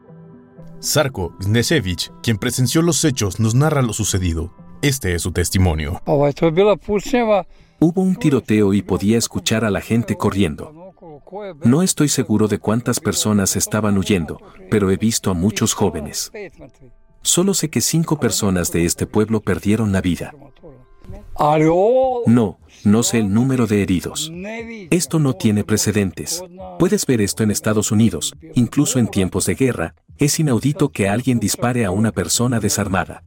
Sarko 0.80 1.36
Znesevich, 1.42 2.12
quien 2.22 2.38
presenció 2.38 2.84
los 2.84 3.04
hechos, 3.04 3.40
nos 3.40 3.56
narra 3.56 3.82
lo 3.82 3.94
sucedido. 3.94 4.54
Este 4.84 5.16
es 5.16 5.24
su 5.24 5.32
testimonio. 5.32 6.00
Hubo 6.06 8.02
un 8.02 8.16
tiroteo 8.18 8.74
y 8.76 8.84
podía 8.84 9.18
escuchar 9.18 9.66
a 9.66 9.72
la 9.72 9.82
gente 9.82 10.16
corriendo. 10.16 10.94
No 11.64 11.82
estoy 11.82 12.10
seguro 12.10 12.48
de 12.48 12.60
cuántas 12.60 13.00
personas 13.00 13.56
estaban 13.56 13.98
huyendo, 13.98 14.40
pero 14.70 14.92
he 14.92 14.98
visto 14.98 15.32
a 15.32 15.34
muchos 15.34 15.74
jóvenes. 15.74 16.32
Solo 17.26 17.56
sé 17.56 17.72
que 17.72 17.82
cinco 17.82 18.20
personas 18.20 18.72
de 18.72 18.86
este 18.86 19.08
pueblo 19.08 19.42
perdieron 19.42 19.92
la 19.92 20.00
vida. 20.00 20.36
No, 22.28 22.60
no 22.84 23.04
sé 23.04 23.18
el 23.18 23.34
número 23.34 23.66
de 23.66 23.82
heridos. 23.82 24.32
Esto 24.92 25.18
no 25.18 25.34
tiene 25.34 25.64
precedentes. 25.64 26.44
Puedes 26.78 27.08
ver 27.08 27.22
esto 27.22 27.42
en 27.42 27.50
Estados 27.50 27.92
Unidos, 27.92 28.36
incluso 28.54 29.00
en 29.00 29.08
tiempos 29.08 29.48
de 29.48 29.56
guerra, 29.56 29.96
es 30.20 30.40
inaudito 30.40 30.90
que 30.90 31.10
alguien 31.10 31.40
dispare 31.40 31.84
a 31.84 31.90
una 31.90 32.12
persona 32.12 32.60
desarmada. 32.60 33.24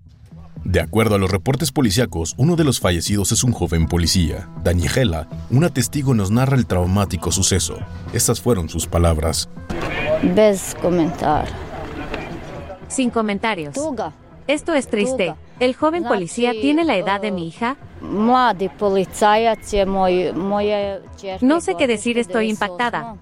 De 0.64 0.80
acuerdo 0.80 1.16
a 1.16 1.18
los 1.18 1.30
reportes 1.30 1.72
policíacos, 1.72 2.36
uno 2.38 2.54
de 2.54 2.62
los 2.62 2.78
fallecidos 2.78 3.32
es 3.32 3.42
un 3.42 3.50
joven 3.50 3.86
policía. 3.86 4.48
Daniela, 4.62 5.28
una 5.50 5.70
testigo, 5.70 6.14
nos 6.14 6.30
narra 6.30 6.56
el 6.56 6.66
traumático 6.66 7.32
suceso. 7.32 7.78
Estas 8.12 8.40
fueron 8.40 8.68
sus 8.68 8.86
palabras. 8.86 9.48
Bez 10.22 10.76
comentar. 10.80 11.67
Sin 12.88 13.10
comentarios. 13.10 13.76
Esto 14.46 14.72
es 14.72 14.88
triste. 14.88 15.34
El 15.60 15.74
joven 15.74 16.04
policía 16.04 16.52
tiene 16.52 16.84
la 16.84 16.96
edad 16.96 17.20
de 17.20 17.30
mi 17.30 17.46
hija. 17.46 17.76
No 21.40 21.60
sé 21.60 21.74
qué 21.74 21.86
decir, 21.86 22.18
estoy 22.18 22.48
impactada. 22.48 23.16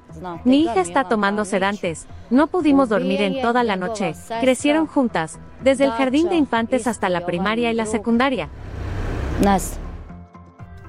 Mi 0.44 0.61
hija 0.61 0.80
está 0.80 1.04
tomando 1.04 1.44
sedantes. 1.44 2.06
No 2.30 2.46
pudimos 2.46 2.88
dormir 2.88 3.23
en 3.23 3.42
toda 3.42 3.64
la 3.64 3.76
noche. 3.76 4.14
Crecieron 4.40 4.87
juntas, 4.87 5.38
desde 5.62 5.85
el 5.85 5.90
jardín 5.92 6.28
de 6.28 6.37
infantes 6.37 6.87
hasta 6.87 7.08
la 7.08 7.26
primaria 7.26 7.70
y 7.70 7.75
la 7.75 7.87
secundaria. 7.87 8.49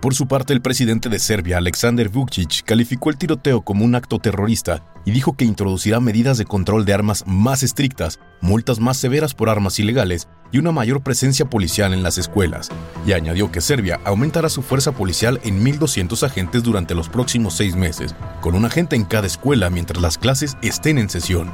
Por 0.01 0.13
su 0.13 0.27
parte, 0.27 0.53
el 0.53 0.61
presidente 0.61 1.09
de 1.09 1.17
Serbia, 1.17 1.57
Aleksandar 1.57 2.11
Vučić, 2.11 2.63
calificó 2.63 3.09
el 3.09 3.17
tiroteo 3.17 3.61
como 3.61 3.83
un 3.83 3.95
acto 3.95 4.19
terrorista 4.19 4.83
y 5.05 5.11
dijo 5.11 5.35
que 5.35 5.43
introducirá 5.43 5.99
medidas 5.99 6.37
de 6.37 6.45
control 6.45 6.85
de 6.85 6.93
armas 6.93 7.23
más 7.25 7.63
estrictas, 7.63 8.19
multas 8.39 8.79
más 8.79 8.97
severas 8.97 9.33
por 9.33 9.49
armas 9.49 9.79
ilegales 9.79 10.27
y 10.51 10.59
una 10.59 10.71
mayor 10.71 11.01
presencia 11.01 11.49
policial 11.49 11.93
en 11.93 12.03
las 12.03 12.19
escuelas. 12.19 12.69
Y 13.07 13.13
añadió 13.13 13.51
que 13.51 13.59
Serbia 13.59 13.99
aumentará 14.05 14.49
su 14.49 14.61
fuerza 14.61 14.91
policial 14.91 15.39
en 15.43 15.65
1.200 15.65 16.23
agentes 16.23 16.61
durante 16.61 16.93
los 16.93 17.09
próximos 17.09 17.55
seis 17.55 17.75
meses, 17.75 18.15
con 18.41 18.53
un 18.53 18.65
agente 18.65 18.95
en 18.95 19.03
cada 19.03 19.25
escuela 19.25 19.71
mientras 19.71 20.01
las 20.01 20.19
clases 20.19 20.57
estén 20.61 20.99
en 20.99 21.09
sesión. 21.09 21.49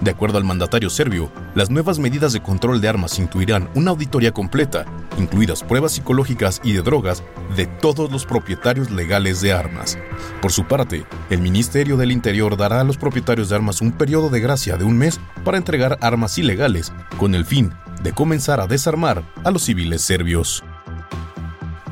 De 0.00 0.10
acuerdo 0.10 0.36
al 0.36 0.44
mandatario 0.44 0.90
serbio, 0.90 1.32
las 1.54 1.70
nuevas 1.70 1.98
medidas 1.98 2.32
de 2.32 2.42
control 2.42 2.80
de 2.80 2.88
armas 2.88 3.18
incluirán 3.18 3.70
una 3.74 3.92
auditoría 3.92 4.32
completa, 4.32 4.84
incluidas 5.18 5.62
pruebas 5.62 5.92
psicológicas 5.92 6.60
y 6.62 6.72
de 6.72 6.82
drogas, 6.82 7.22
de 7.56 7.66
todos 7.66 8.12
los 8.12 8.26
propietarios 8.26 8.90
legales 8.90 9.40
de 9.40 9.54
armas. 9.54 9.96
Por 10.42 10.52
su 10.52 10.66
parte, 10.66 11.06
el 11.30 11.40
Ministerio 11.40 11.96
del 11.96 12.12
Interior 12.12 12.56
dará 12.58 12.80
a 12.80 12.84
los 12.84 12.98
propietarios 12.98 13.48
de 13.48 13.56
armas 13.56 13.80
un 13.80 13.92
periodo 13.92 14.28
de 14.28 14.40
gracia 14.40 14.76
de 14.76 14.84
un 14.84 14.98
mes 14.98 15.18
para 15.44 15.56
entregar 15.56 15.98
armas 16.02 16.36
ilegales, 16.36 16.92
con 17.18 17.34
el 17.34 17.46
fin 17.46 17.72
de 18.02 18.12
comenzar 18.12 18.60
a 18.60 18.66
desarmar 18.66 19.22
a 19.44 19.50
los 19.50 19.62
civiles 19.62 20.02
serbios. 20.02 20.62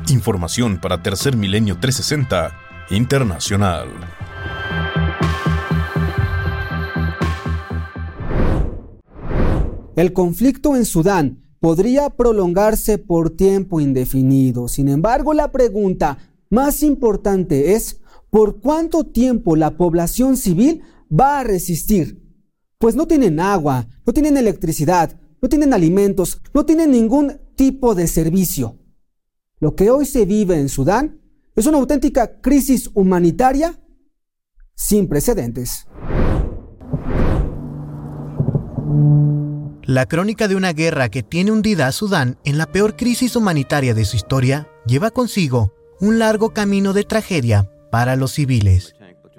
Información 0.09 0.77
para 0.77 1.01
Tercer 1.01 1.35
Milenio 1.35 1.77
360 1.77 2.55
Internacional. 2.91 3.87
El 9.95 10.11
conflicto 10.11 10.75
en 10.75 10.83
Sudán 10.83 11.41
podría 11.61 12.09
prolongarse 12.09 12.97
por 12.97 13.29
tiempo 13.29 13.79
indefinido. 13.79 14.67
Sin 14.67 14.89
embargo, 14.89 15.33
la 15.33 15.51
pregunta 15.51 16.17
más 16.49 16.83
importante 16.83 17.73
es 17.73 18.01
¿por 18.29 18.59
cuánto 18.59 19.05
tiempo 19.05 19.55
la 19.55 19.77
población 19.77 20.35
civil 20.35 20.81
va 21.09 21.39
a 21.39 21.43
resistir? 21.43 22.21
Pues 22.77 22.95
no 22.95 23.07
tienen 23.07 23.39
agua, 23.39 23.87
no 24.05 24.11
tienen 24.11 24.35
electricidad, 24.35 25.17
no 25.41 25.47
tienen 25.47 25.73
alimentos, 25.73 26.41
no 26.53 26.65
tienen 26.65 26.91
ningún 26.91 27.39
tipo 27.55 27.95
de 27.95 28.07
servicio. 28.07 28.77
Lo 29.61 29.75
que 29.75 29.91
hoy 29.91 30.05
se 30.05 30.25
vive 30.25 30.59
en 30.59 30.67
Sudán 30.67 31.21
es 31.55 31.65
una 31.67 31.77
auténtica 31.77 32.41
crisis 32.41 32.89
humanitaria 32.93 33.79
sin 34.75 35.07
precedentes. 35.07 35.85
La 39.87 40.07
crónica 40.07 40.47
de 40.47 40.55
una 40.55 40.73
guerra 40.73 41.09
que 41.09 41.21
tiene 41.21 41.51
hundida 41.51 41.85
a 41.85 41.91
Sudán 41.91 42.39
en 42.43 42.57
la 42.57 42.65
peor 42.65 42.95
crisis 42.95 43.35
humanitaria 43.35 43.93
de 43.93 44.03
su 44.05 44.15
historia 44.15 44.67
lleva 44.87 45.11
consigo 45.11 45.73
un 45.99 46.17
largo 46.17 46.55
camino 46.55 46.91
de 46.91 47.03
tragedia 47.03 47.69
para 47.91 48.15
los 48.15 48.31
civiles. 48.31 48.95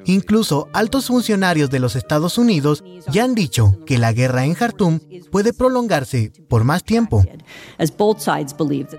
Incluso 0.06 0.68
altos 0.72 1.06
funcionarios 1.06 1.68
de 1.68 1.80
los 1.80 1.96
Estados 1.96 2.38
Unidos 2.38 2.84
ya 3.10 3.24
han 3.24 3.34
dicho 3.34 3.78
que 3.86 3.98
la 3.98 4.12
guerra 4.12 4.44
en 4.44 4.54
Jartum 4.54 5.00
puede 5.30 5.52
prolongarse 5.52 6.32
por 6.48 6.64
más 6.64 6.84
tiempo. 6.84 7.24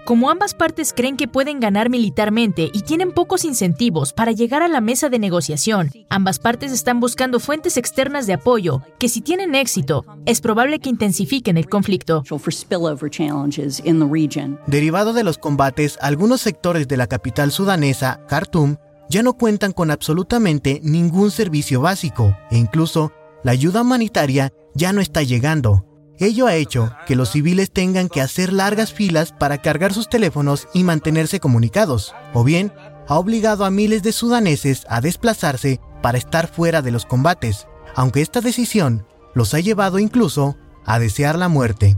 Como 0.06 0.30
ambas 0.30 0.54
partes 0.54 0.94
creen 0.94 1.16
que 1.16 1.28
pueden 1.28 1.60
ganar 1.60 1.90
militarmente 1.90 2.70
y 2.74 2.82
tienen 2.82 3.14
pocos 3.14 3.46
incentivos 3.46 4.12
para 4.14 4.34
llegar 4.34 4.62
a 4.62 4.68
la 4.68 4.82
mesa 4.82 5.10
de 5.10 5.20
negociación, 5.20 5.92
ambas 6.10 6.40
partes 6.40 6.72
están 6.72 7.00
buscando 7.00 7.40
fuentes 7.40 7.78
externas 7.78 8.28
de 8.28 8.34
apoyo 8.34 8.82
que 9.00 9.10
si 9.10 9.22
tienen 9.22 9.56
éxito, 9.56 10.06
es 10.26 10.42
probable 10.42 10.80
que 10.80 10.90
intensifiquen 10.90 11.58
el 11.58 11.70
conflicto. 11.70 12.24
Derivado 14.68 15.14
de 15.14 15.24
los 15.24 15.38
combates, 15.38 15.98
algunos 16.02 16.42
sectores 16.42 16.88
de 16.88 16.98
la 16.98 17.08
capital 17.08 17.52
sudanesa, 17.52 18.20
Khartoum, 18.28 18.78
ya 19.10 19.24
no 19.24 19.34
cuentan 19.34 19.72
con 19.72 19.92
absolutamente 19.92 20.80
ningún 20.84 21.32
servicio 21.32 21.82
básico 21.82 22.38
e 22.52 22.58
incluso 22.58 23.12
la 23.44 23.52
ayuda 23.52 23.82
humanitaria 23.82 24.52
ya 24.74 24.94
no 24.94 25.02
está 25.02 25.24
llegando. 25.24 25.86
Ello 26.20 26.48
ha 26.48 26.56
hecho 26.56 26.92
que 27.06 27.16
los 27.16 27.32
civiles 27.32 27.72
tengan 27.72 28.10
que 28.10 28.22
hacer 28.22 28.52
largas 28.52 28.92
filas 28.92 29.32
para 29.32 29.62
cargar 29.62 29.94
sus 29.94 30.10
teléfonos 30.10 30.68
y 30.74 30.84
mantenerse 30.84 31.40
comunicados, 31.40 32.16
o 32.34 32.44
bien 32.44 32.74
ha 33.08 33.18
obligado 33.20 33.66
a 33.66 33.72
miles 33.72 34.04
de 34.04 34.12
sudaneses 34.12 34.86
a 34.90 35.00
desplazarse 35.00 35.80
para 36.02 36.18
estar 36.18 36.48
fuera 36.48 36.82
de 36.82 36.92
los 36.92 37.06
combates, 37.06 37.68
aunque 37.96 38.22
esta 38.22 38.42
decisión 38.42 39.06
los 39.36 39.54
ha 39.54 39.60
llevado 39.60 40.00
incluso 40.00 40.58
a 40.88 40.98
desear 41.00 41.38
la 41.38 41.50
muerte. 41.50 41.98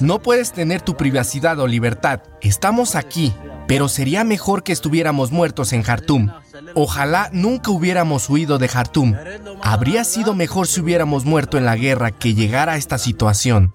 No 0.00 0.20
puedes 0.20 0.52
tener 0.52 0.80
tu 0.80 0.96
privacidad 0.96 1.60
o 1.60 1.68
libertad. 1.68 2.22
Estamos 2.40 2.96
aquí, 2.96 3.32
pero 3.68 3.88
sería 3.88 4.24
mejor 4.24 4.64
que 4.64 4.72
estuviéramos 4.72 5.30
muertos 5.30 5.72
en 5.72 5.82
Jartum. 5.82 6.30
Ojalá 6.74 7.28
nunca 7.32 7.70
hubiéramos 7.70 8.28
huido 8.28 8.58
de 8.58 8.66
Jartum. 8.66 9.14
Habría 9.62 10.04
sido 10.04 10.34
mejor 10.34 10.66
si 10.66 10.80
hubiéramos 10.80 11.24
muerto 11.24 11.58
en 11.58 11.66
la 11.66 11.76
guerra 11.76 12.10
que 12.10 12.34
llegar 12.34 12.68
a 12.68 12.76
esta 12.76 12.98
situación. 12.98 13.74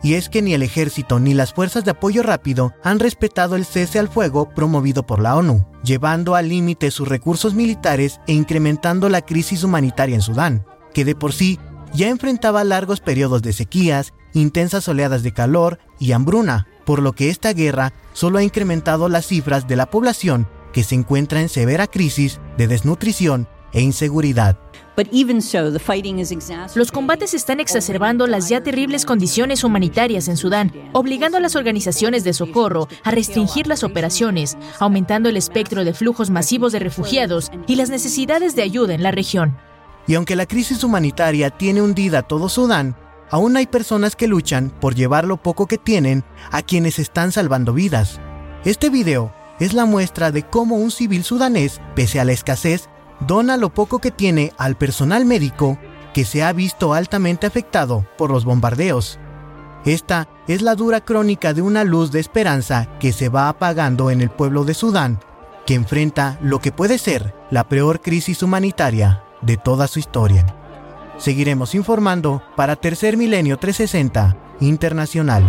Y 0.00 0.14
es 0.14 0.28
que 0.28 0.42
ni 0.42 0.54
el 0.54 0.62
ejército 0.62 1.18
ni 1.18 1.34
las 1.34 1.52
fuerzas 1.52 1.84
de 1.84 1.90
apoyo 1.90 2.22
rápido 2.22 2.72
han 2.84 3.00
respetado 3.00 3.56
el 3.56 3.64
cese 3.64 3.98
al 3.98 4.08
fuego 4.08 4.48
promovido 4.50 5.04
por 5.04 5.18
la 5.18 5.34
ONU, 5.34 5.66
llevando 5.82 6.36
al 6.36 6.48
límite 6.48 6.92
sus 6.92 7.08
recursos 7.08 7.54
militares 7.54 8.20
e 8.28 8.32
incrementando 8.32 9.08
la 9.08 9.22
crisis 9.22 9.64
humanitaria 9.64 10.14
en 10.14 10.22
Sudán, 10.22 10.64
que 10.94 11.04
de 11.04 11.16
por 11.16 11.32
sí 11.32 11.58
ya 11.94 12.08
enfrentaba 12.08 12.64
largos 12.64 13.00
periodos 13.00 13.42
de 13.42 13.52
sequías, 13.52 14.12
intensas 14.32 14.88
oleadas 14.88 15.22
de 15.22 15.32
calor 15.32 15.78
y 15.98 16.12
hambruna, 16.12 16.66
por 16.84 17.02
lo 17.02 17.12
que 17.12 17.30
esta 17.30 17.52
guerra 17.52 17.92
solo 18.12 18.38
ha 18.38 18.42
incrementado 18.42 19.08
las 19.08 19.26
cifras 19.26 19.68
de 19.68 19.76
la 19.76 19.90
población 19.90 20.48
que 20.72 20.84
se 20.84 20.94
encuentra 20.94 21.40
en 21.40 21.48
severa 21.48 21.86
crisis 21.86 22.40
de 22.56 22.68
desnutrición 22.68 23.48
e 23.72 23.80
inseguridad. 23.80 24.58
Los 26.74 26.90
combates 26.90 27.32
están 27.32 27.60
exacerbando 27.60 28.26
las 28.26 28.48
ya 28.48 28.62
terribles 28.62 29.04
condiciones 29.04 29.62
humanitarias 29.62 30.26
en 30.26 30.36
Sudán, 30.36 30.72
obligando 30.92 31.36
a 31.38 31.40
las 31.40 31.54
organizaciones 31.54 32.24
de 32.24 32.32
socorro 32.32 32.88
a 33.04 33.12
restringir 33.12 33.68
las 33.68 33.84
operaciones, 33.84 34.56
aumentando 34.80 35.28
el 35.28 35.36
espectro 35.36 35.84
de 35.84 35.94
flujos 35.94 36.30
masivos 36.30 36.72
de 36.72 36.80
refugiados 36.80 37.52
y 37.68 37.76
las 37.76 37.90
necesidades 37.90 38.56
de 38.56 38.62
ayuda 38.62 38.94
en 38.94 39.04
la 39.04 39.12
región. 39.12 39.56
Y 40.08 40.14
aunque 40.14 40.36
la 40.36 40.46
crisis 40.46 40.82
humanitaria 40.82 41.50
tiene 41.50 41.82
hundida 41.82 42.22
todo 42.22 42.48
Sudán, 42.48 42.96
aún 43.30 43.58
hay 43.58 43.66
personas 43.66 44.16
que 44.16 44.26
luchan 44.26 44.70
por 44.70 44.94
llevar 44.94 45.26
lo 45.26 45.36
poco 45.36 45.66
que 45.66 45.76
tienen 45.76 46.24
a 46.50 46.62
quienes 46.62 46.98
están 46.98 47.30
salvando 47.30 47.74
vidas. 47.74 48.18
Este 48.64 48.88
video 48.88 49.34
es 49.60 49.74
la 49.74 49.84
muestra 49.84 50.32
de 50.32 50.44
cómo 50.44 50.76
un 50.76 50.90
civil 50.90 51.24
sudanés, 51.24 51.82
pese 51.94 52.20
a 52.20 52.24
la 52.24 52.32
escasez, 52.32 52.88
dona 53.20 53.58
lo 53.58 53.68
poco 53.74 53.98
que 53.98 54.10
tiene 54.10 54.52
al 54.56 54.78
personal 54.78 55.26
médico 55.26 55.78
que 56.14 56.24
se 56.24 56.42
ha 56.42 56.54
visto 56.54 56.94
altamente 56.94 57.46
afectado 57.46 58.06
por 58.16 58.30
los 58.30 58.46
bombardeos. 58.46 59.18
Esta 59.84 60.26
es 60.48 60.62
la 60.62 60.74
dura 60.74 61.02
crónica 61.02 61.52
de 61.52 61.60
una 61.60 61.84
luz 61.84 62.12
de 62.12 62.20
esperanza 62.20 62.88
que 62.98 63.12
se 63.12 63.28
va 63.28 63.50
apagando 63.50 64.10
en 64.10 64.22
el 64.22 64.30
pueblo 64.30 64.64
de 64.64 64.72
Sudán, 64.72 65.20
que 65.66 65.74
enfrenta 65.74 66.38
lo 66.40 66.60
que 66.60 66.72
puede 66.72 66.96
ser 66.96 67.34
la 67.50 67.68
peor 67.68 68.00
crisis 68.00 68.42
humanitaria 68.42 69.22
de 69.42 69.56
toda 69.56 69.86
su 69.86 69.98
historia. 69.98 70.46
Seguiremos 71.18 71.74
informando 71.74 72.42
para 72.56 72.76
Tercer 72.76 73.16
Milenio 73.16 73.58
360 73.58 74.36
Internacional. 74.60 75.44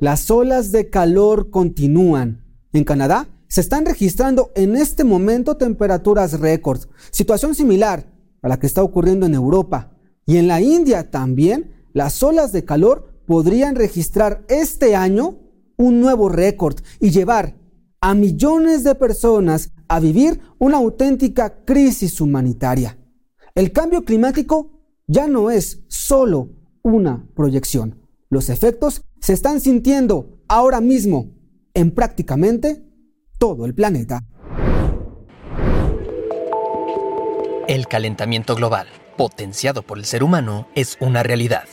Las 0.00 0.30
olas 0.30 0.72
de 0.72 0.90
calor 0.90 1.50
continúan. 1.50 2.44
En 2.72 2.84
Canadá 2.84 3.28
se 3.48 3.60
están 3.60 3.86
registrando 3.86 4.50
en 4.54 4.76
este 4.76 5.04
momento 5.04 5.56
temperaturas 5.56 6.40
récord, 6.40 6.80
situación 7.10 7.54
similar 7.54 8.12
a 8.42 8.48
la 8.48 8.58
que 8.58 8.66
está 8.66 8.82
ocurriendo 8.82 9.26
en 9.26 9.34
Europa. 9.34 9.92
Y 10.26 10.36
en 10.36 10.48
la 10.48 10.60
India 10.60 11.10
también 11.10 11.88
las 11.92 12.22
olas 12.22 12.52
de 12.52 12.64
calor 12.64 13.14
podrían 13.26 13.76
registrar 13.76 14.44
este 14.48 14.96
año 14.96 15.38
un 15.76 16.00
nuevo 16.00 16.28
récord 16.28 16.76
y 17.00 17.10
llevar 17.10 17.54
a 18.04 18.12
millones 18.12 18.84
de 18.84 18.94
personas 18.94 19.70
a 19.88 19.98
vivir 19.98 20.38
una 20.58 20.76
auténtica 20.76 21.64
crisis 21.64 22.20
humanitaria. 22.20 22.98
El 23.54 23.72
cambio 23.72 24.04
climático 24.04 24.72
ya 25.06 25.26
no 25.26 25.50
es 25.50 25.80
solo 25.88 26.50
una 26.82 27.26
proyección. 27.34 28.02
Los 28.28 28.50
efectos 28.50 29.00
se 29.20 29.32
están 29.32 29.58
sintiendo 29.58 30.36
ahora 30.48 30.82
mismo 30.82 31.32
en 31.72 31.92
prácticamente 31.92 32.84
todo 33.38 33.64
el 33.64 33.74
planeta. 33.74 34.20
El 37.66 37.88
calentamiento 37.88 38.54
global, 38.54 38.86
potenciado 39.16 39.82
por 39.82 39.96
el 39.96 40.04
ser 40.04 40.22
humano, 40.22 40.68
es 40.74 40.98
una 41.00 41.22
realidad. 41.22 41.64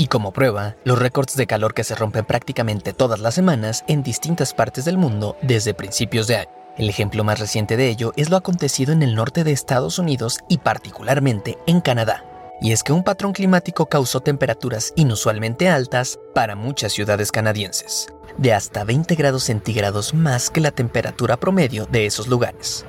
Y 0.00 0.06
como 0.06 0.32
prueba, 0.32 0.76
los 0.82 0.98
récords 0.98 1.36
de 1.36 1.46
calor 1.46 1.74
que 1.74 1.84
se 1.84 1.94
rompen 1.94 2.24
prácticamente 2.24 2.94
todas 2.94 3.20
las 3.20 3.34
semanas 3.34 3.84
en 3.86 4.02
distintas 4.02 4.54
partes 4.54 4.86
del 4.86 4.96
mundo 4.96 5.36
desde 5.42 5.74
principios 5.74 6.26
de 6.26 6.36
año. 6.36 6.48
El 6.78 6.88
ejemplo 6.88 7.22
más 7.22 7.38
reciente 7.38 7.76
de 7.76 7.90
ello 7.90 8.14
es 8.16 8.30
lo 8.30 8.38
acontecido 8.38 8.94
en 8.94 9.02
el 9.02 9.14
norte 9.14 9.44
de 9.44 9.52
Estados 9.52 9.98
Unidos 9.98 10.38
y 10.48 10.56
particularmente 10.56 11.58
en 11.66 11.82
Canadá. 11.82 12.24
Y 12.62 12.72
es 12.72 12.82
que 12.82 12.94
un 12.94 13.04
patrón 13.04 13.34
climático 13.34 13.90
causó 13.90 14.20
temperaturas 14.20 14.94
inusualmente 14.96 15.68
altas 15.68 16.18
para 16.34 16.56
muchas 16.56 16.94
ciudades 16.94 17.30
canadienses, 17.30 18.08
de 18.38 18.54
hasta 18.54 18.84
20 18.84 19.14
grados 19.16 19.44
centígrados 19.44 20.14
más 20.14 20.48
que 20.48 20.62
la 20.62 20.70
temperatura 20.70 21.36
promedio 21.36 21.84
de 21.84 22.06
esos 22.06 22.26
lugares. 22.26 22.86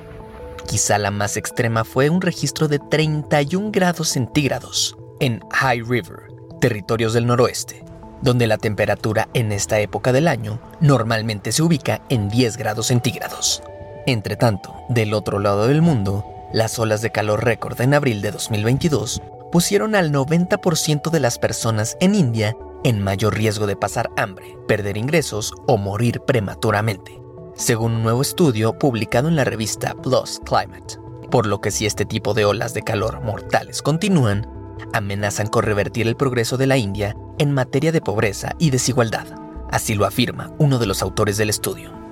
Quizá 0.66 0.96
la 0.96 1.10
más 1.10 1.36
extrema 1.36 1.84
fue 1.84 2.08
un 2.08 2.22
registro 2.22 2.68
de 2.68 2.78
31 2.78 3.70
grados 3.70 4.08
centígrados 4.08 4.96
en 5.20 5.40
High 5.50 5.82
River, 5.82 6.31
territorios 6.62 7.12
del 7.12 7.26
noroeste, 7.26 7.84
donde 8.22 8.46
la 8.46 8.56
temperatura 8.56 9.28
en 9.34 9.50
esta 9.50 9.80
época 9.80 10.12
del 10.12 10.28
año 10.28 10.60
normalmente 10.80 11.50
se 11.50 11.60
ubica 11.60 12.02
en 12.08 12.28
10 12.28 12.56
grados 12.56 12.86
centígrados. 12.86 13.64
Entre 14.06 14.36
tanto, 14.36 14.72
del 14.88 15.12
otro 15.12 15.40
lado 15.40 15.66
del 15.66 15.82
mundo, 15.82 16.24
las 16.52 16.78
olas 16.78 17.02
de 17.02 17.10
calor 17.10 17.44
récord 17.44 17.80
en 17.80 17.94
abril 17.94 18.22
de 18.22 18.30
2022 18.30 19.20
pusieron 19.50 19.96
al 19.96 20.12
90% 20.12 21.10
de 21.10 21.18
las 21.18 21.40
personas 21.40 21.96
en 21.98 22.14
India 22.14 22.56
en 22.84 23.02
mayor 23.02 23.34
riesgo 23.34 23.66
de 23.66 23.74
pasar 23.74 24.10
hambre, 24.16 24.56
perder 24.68 24.96
ingresos 24.96 25.52
o 25.66 25.78
morir 25.78 26.20
prematuramente, 26.20 27.20
según 27.56 27.90
un 27.90 28.04
nuevo 28.04 28.22
estudio 28.22 28.78
publicado 28.78 29.26
en 29.26 29.34
la 29.34 29.42
revista 29.44 29.96
PLOS 30.00 30.40
Climate. 30.44 30.96
Por 31.28 31.46
lo 31.46 31.60
que 31.60 31.72
si 31.72 31.86
este 31.86 32.04
tipo 32.04 32.34
de 32.34 32.44
olas 32.44 32.72
de 32.72 32.82
calor 32.82 33.20
mortales 33.20 33.82
continúan, 33.82 34.61
amenazan 34.92 35.46
con 35.46 35.64
revertir 35.64 36.06
el 36.06 36.16
progreso 36.16 36.56
de 36.56 36.66
la 36.66 36.76
India 36.76 37.16
en 37.38 37.52
materia 37.52 37.92
de 37.92 38.00
pobreza 38.00 38.52
y 38.58 38.70
desigualdad. 38.70 39.26
Así 39.70 39.94
lo 39.94 40.04
afirma 40.04 40.50
uno 40.58 40.78
de 40.78 40.86
los 40.86 41.02
autores 41.02 41.36
del 41.36 41.50
estudio. 41.50 42.02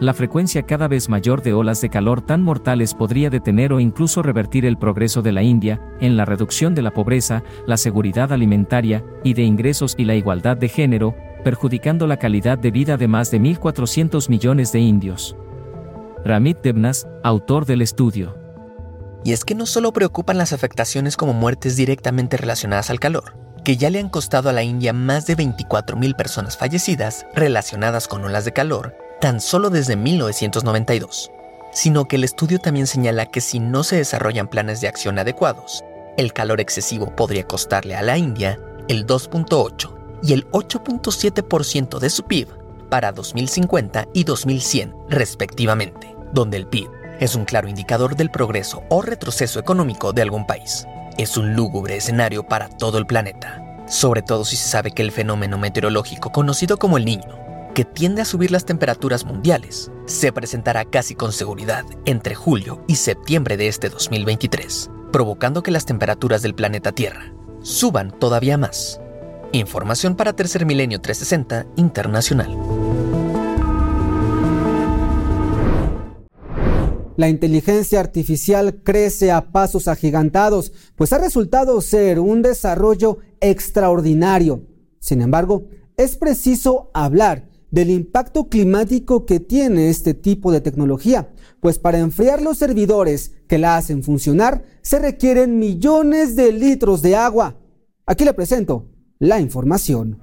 La 0.00 0.14
frecuencia 0.14 0.62
cada 0.62 0.86
vez 0.86 1.08
mayor 1.08 1.42
de 1.42 1.52
olas 1.52 1.80
de 1.80 1.88
calor 1.88 2.20
tan 2.20 2.40
mortales 2.40 2.94
podría 2.94 3.30
detener 3.30 3.72
o 3.72 3.80
incluso 3.80 4.22
revertir 4.22 4.64
el 4.64 4.78
progreso 4.78 5.22
de 5.22 5.32
la 5.32 5.42
India 5.42 5.80
en 5.98 6.16
la 6.16 6.24
reducción 6.24 6.76
de 6.76 6.82
la 6.82 6.92
pobreza, 6.92 7.42
la 7.66 7.76
seguridad 7.76 8.32
alimentaria 8.32 9.04
y 9.24 9.34
de 9.34 9.42
ingresos 9.42 9.96
y 9.98 10.04
la 10.04 10.14
igualdad 10.14 10.56
de 10.56 10.68
género, 10.68 11.16
perjudicando 11.42 12.06
la 12.06 12.16
calidad 12.16 12.58
de 12.58 12.70
vida 12.70 12.96
de 12.96 13.08
más 13.08 13.32
de 13.32 13.40
1.400 13.40 14.28
millones 14.28 14.70
de 14.70 14.78
indios. 14.78 15.36
Ramit 16.24 16.58
Devnas, 16.62 17.08
autor 17.24 17.66
del 17.66 17.82
estudio. 17.82 18.37
Y 19.24 19.32
es 19.32 19.44
que 19.44 19.54
no 19.54 19.66
solo 19.66 19.92
preocupan 19.92 20.38
las 20.38 20.52
afectaciones 20.52 21.16
como 21.16 21.32
muertes 21.32 21.76
directamente 21.76 22.36
relacionadas 22.36 22.90
al 22.90 23.00
calor, 23.00 23.36
que 23.64 23.76
ya 23.76 23.90
le 23.90 23.98
han 23.98 24.08
costado 24.08 24.48
a 24.48 24.52
la 24.52 24.62
India 24.62 24.92
más 24.92 25.26
de 25.26 25.36
24.000 25.36 26.16
personas 26.16 26.56
fallecidas 26.56 27.26
relacionadas 27.34 28.08
con 28.08 28.24
olas 28.24 28.44
de 28.44 28.52
calor 28.52 28.96
tan 29.20 29.40
solo 29.40 29.70
desde 29.70 29.96
1992, 29.96 31.30
sino 31.72 32.06
que 32.06 32.16
el 32.16 32.24
estudio 32.24 32.58
también 32.58 32.86
señala 32.86 33.26
que 33.26 33.40
si 33.40 33.58
no 33.58 33.82
se 33.82 33.96
desarrollan 33.96 34.48
planes 34.48 34.80
de 34.80 34.88
acción 34.88 35.18
adecuados, 35.18 35.84
el 36.16 36.32
calor 36.32 36.60
excesivo 36.60 37.14
podría 37.14 37.44
costarle 37.44 37.96
a 37.96 38.02
la 38.02 38.16
India 38.16 38.58
el 38.88 39.06
2.8 39.06 39.94
y 40.22 40.32
el 40.32 40.48
8.7% 40.50 41.98
de 41.98 42.10
su 42.10 42.24
PIB 42.24 42.48
para 42.88 43.12
2050 43.12 44.08
y 44.14 44.24
2100 44.24 44.94
respectivamente, 45.08 46.14
donde 46.32 46.56
el 46.56 46.66
PIB 46.66 46.97
es 47.20 47.34
un 47.34 47.44
claro 47.44 47.68
indicador 47.68 48.16
del 48.16 48.30
progreso 48.30 48.84
o 48.88 49.02
retroceso 49.02 49.58
económico 49.58 50.12
de 50.12 50.22
algún 50.22 50.46
país. 50.46 50.86
Es 51.16 51.36
un 51.36 51.54
lúgubre 51.54 51.96
escenario 51.96 52.46
para 52.46 52.68
todo 52.68 52.98
el 52.98 53.06
planeta, 53.06 53.62
sobre 53.86 54.22
todo 54.22 54.44
si 54.44 54.56
se 54.56 54.68
sabe 54.68 54.92
que 54.92 55.02
el 55.02 55.12
fenómeno 55.12 55.58
meteorológico 55.58 56.30
conocido 56.30 56.78
como 56.78 56.96
el 56.96 57.04
niño, 57.04 57.38
que 57.74 57.84
tiende 57.84 58.22
a 58.22 58.24
subir 58.24 58.50
las 58.50 58.64
temperaturas 58.64 59.24
mundiales, 59.24 59.90
se 60.06 60.32
presentará 60.32 60.84
casi 60.84 61.14
con 61.14 61.32
seguridad 61.32 61.84
entre 62.06 62.34
julio 62.34 62.82
y 62.86 62.96
septiembre 62.96 63.56
de 63.56 63.68
este 63.68 63.88
2023, 63.88 64.90
provocando 65.12 65.62
que 65.62 65.70
las 65.70 65.86
temperaturas 65.86 66.42
del 66.42 66.54
planeta 66.54 66.92
Tierra 66.92 67.32
suban 67.62 68.10
todavía 68.10 68.58
más. 68.58 69.00
Información 69.52 70.14
para 70.14 70.34
Tercer 70.34 70.66
Milenio 70.66 71.00
360 71.00 71.66
Internacional. 71.76 72.77
La 77.18 77.28
inteligencia 77.28 77.98
artificial 77.98 78.80
crece 78.84 79.32
a 79.32 79.50
pasos 79.50 79.88
agigantados, 79.88 80.72
pues 80.94 81.12
ha 81.12 81.18
resultado 81.18 81.80
ser 81.80 82.20
un 82.20 82.42
desarrollo 82.42 83.18
extraordinario. 83.40 84.62
Sin 85.00 85.20
embargo, 85.20 85.64
es 85.96 86.16
preciso 86.16 86.92
hablar 86.94 87.48
del 87.72 87.90
impacto 87.90 88.48
climático 88.48 89.26
que 89.26 89.40
tiene 89.40 89.90
este 89.90 90.14
tipo 90.14 90.52
de 90.52 90.60
tecnología, 90.60 91.34
pues 91.58 91.80
para 91.80 91.98
enfriar 91.98 92.40
los 92.40 92.56
servidores 92.56 93.34
que 93.48 93.58
la 93.58 93.76
hacen 93.76 94.04
funcionar 94.04 94.64
se 94.80 95.00
requieren 95.00 95.58
millones 95.58 96.36
de 96.36 96.52
litros 96.52 97.02
de 97.02 97.16
agua. 97.16 97.56
Aquí 98.06 98.24
le 98.24 98.32
presento 98.32 98.86
la 99.18 99.40
información. 99.40 100.20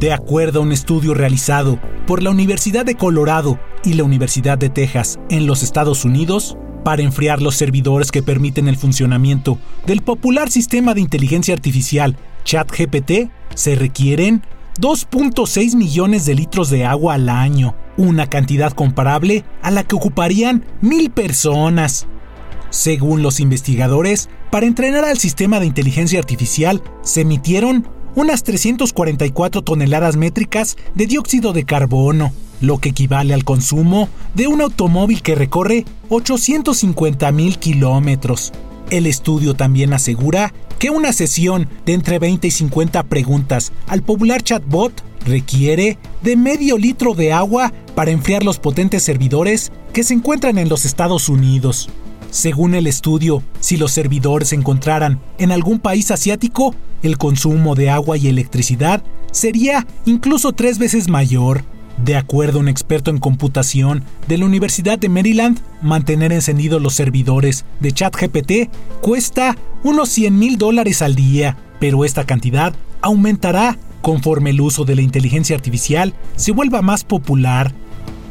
De 0.00 0.12
acuerdo 0.12 0.60
a 0.60 0.62
un 0.64 0.72
estudio 0.72 1.14
realizado 1.14 1.80
por 2.06 2.22
la 2.22 2.28
Universidad 2.28 2.84
de 2.84 2.94
Colorado 2.94 3.58
y 3.84 3.94
la 3.94 4.04
Universidad 4.04 4.58
de 4.58 4.68
Texas 4.68 5.18
en 5.30 5.46
los 5.46 5.62
Estados 5.62 6.04
Unidos, 6.04 6.56
para 6.84 7.02
enfriar 7.02 7.42
los 7.42 7.56
servidores 7.56 8.10
que 8.10 8.22
permiten 8.22 8.68
el 8.68 8.76
funcionamiento 8.76 9.58
del 9.86 10.02
popular 10.02 10.50
sistema 10.50 10.94
de 10.94 11.00
inteligencia 11.00 11.54
artificial 11.54 12.16
ChatGPT, 12.44 13.30
se 13.54 13.74
requieren 13.74 14.42
2.6 14.80 15.74
millones 15.74 16.24
de 16.24 16.34
litros 16.34 16.70
de 16.70 16.84
agua 16.84 17.14
al 17.14 17.28
año, 17.28 17.74
una 17.96 18.28
cantidad 18.28 18.72
comparable 18.72 19.44
a 19.60 19.70
la 19.70 19.82
que 19.82 19.96
ocuparían 19.96 20.64
mil 20.80 21.10
personas. 21.10 22.06
Según 22.70 23.22
los 23.22 23.40
investigadores, 23.40 24.28
para 24.50 24.66
entrenar 24.66 25.04
al 25.04 25.18
sistema 25.18 25.58
de 25.58 25.66
inteligencia 25.66 26.18
artificial 26.18 26.82
se 27.02 27.22
emitieron 27.22 27.88
unas 28.18 28.42
344 28.42 29.62
toneladas 29.62 30.16
métricas 30.16 30.76
de 30.96 31.06
dióxido 31.06 31.52
de 31.52 31.62
carbono, 31.62 32.32
lo 32.60 32.78
que 32.78 32.88
equivale 32.88 33.32
al 33.32 33.44
consumo 33.44 34.08
de 34.34 34.48
un 34.48 34.60
automóvil 34.60 35.22
que 35.22 35.36
recorre 35.36 35.84
850 36.08 37.30
mil 37.30 37.58
kilómetros. 37.60 38.52
El 38.90 39.06
estudio 39.06 39.54
también 39.54 39.92
asegura 39.92 40.52
que 40.80 40.90
una 40.90 41.12
sesión 41.12 41.68
de 41.86 41.92
entre 41.92 42.18
20 42.18 42.48
y 42.48 42.50
50 42.50 43.04
preguntas 43.04 43.70
al 43.86 44.02
popular 44.02 44.42
chatbot 44.42 45.00
requiere 45.24 45.96
de 46.20 46.36
medio 46.36 46.76
litro 46.76 47.14
de 47.14 47.32
agua 47.32 47.72
para 47.94 48.10
enfriar 48.10 48.42
los 48.42 48.58
potentes 48.58 49.04
servidores 49.04 49.70
que 49.92 50.02
se 50.02 50.14
encuentran 50.14 50.58
en 50.58 50.68
los 50.68 50.84
Estados 50.84 51.28
Unidos. 51.28 51.88
Según 52.30 52.74
el 52.74 52.86
estudio, 52.86 53.42
si 53.60 53.76
los 53.76 53.92
servidores 53.92 54.48
se 54.48 54.56
encontraran 54.56 55.20
en 55.38 55.50
algún 55.50 55.78
país 55.78 56.10
asiático, 56.10 56.74
el 57.02 57.16
consumo 57.16 57.74
de 57.74 57.90
agua 57.90 58.16
y 58.16 58.28
electricidad 58.28 59.02
sería 59.32 59.86
incluso 60.04 60.52
tres 60.52 60.78
veces 60.78 61.08
mayor. 61.08 61.64
De 62.04 62.16
acuerdo 62.16 62.58
a 62.58 62.60
un 62.60 62.68
experto 62.68 63.10
en 63.10 63.18
computación 63.18 64.04
de 64.28 64.38
la 64.38 64.44
Universidad 64.44 64.98
de 64.98 65.08
Maryland, 65.08 65.58
mantener 65.82 66.32
encendidos 66.32 66.80
los 66.80 66.94
servidores 66.94 67.64
de 67.80 67.92
ChatGPT 67.92 68.52
cuesta 69.00 69.56
unos 69.82 70.08
100 70.10 70.38
mil 70.38 70.58
dólares 70.58 71.02
al 71.02 71.14
día, 71.14 71.56
pero 71.80 72.04
esta 72.04 72.24
cantidad 72.24 72.74
aumentará 73.00 73.78
conforme 74.02 74.50
el 74.50 74.60
uso 74.60 74.84
de 74.84 74.94
la 74.94 75.02
inteligencia 75.02 75.56
artificial 75.56 76.14
se 76.36 76.52
vuelva 76.52 76.82
más 76.82 77.04
popular. 77.04 77.74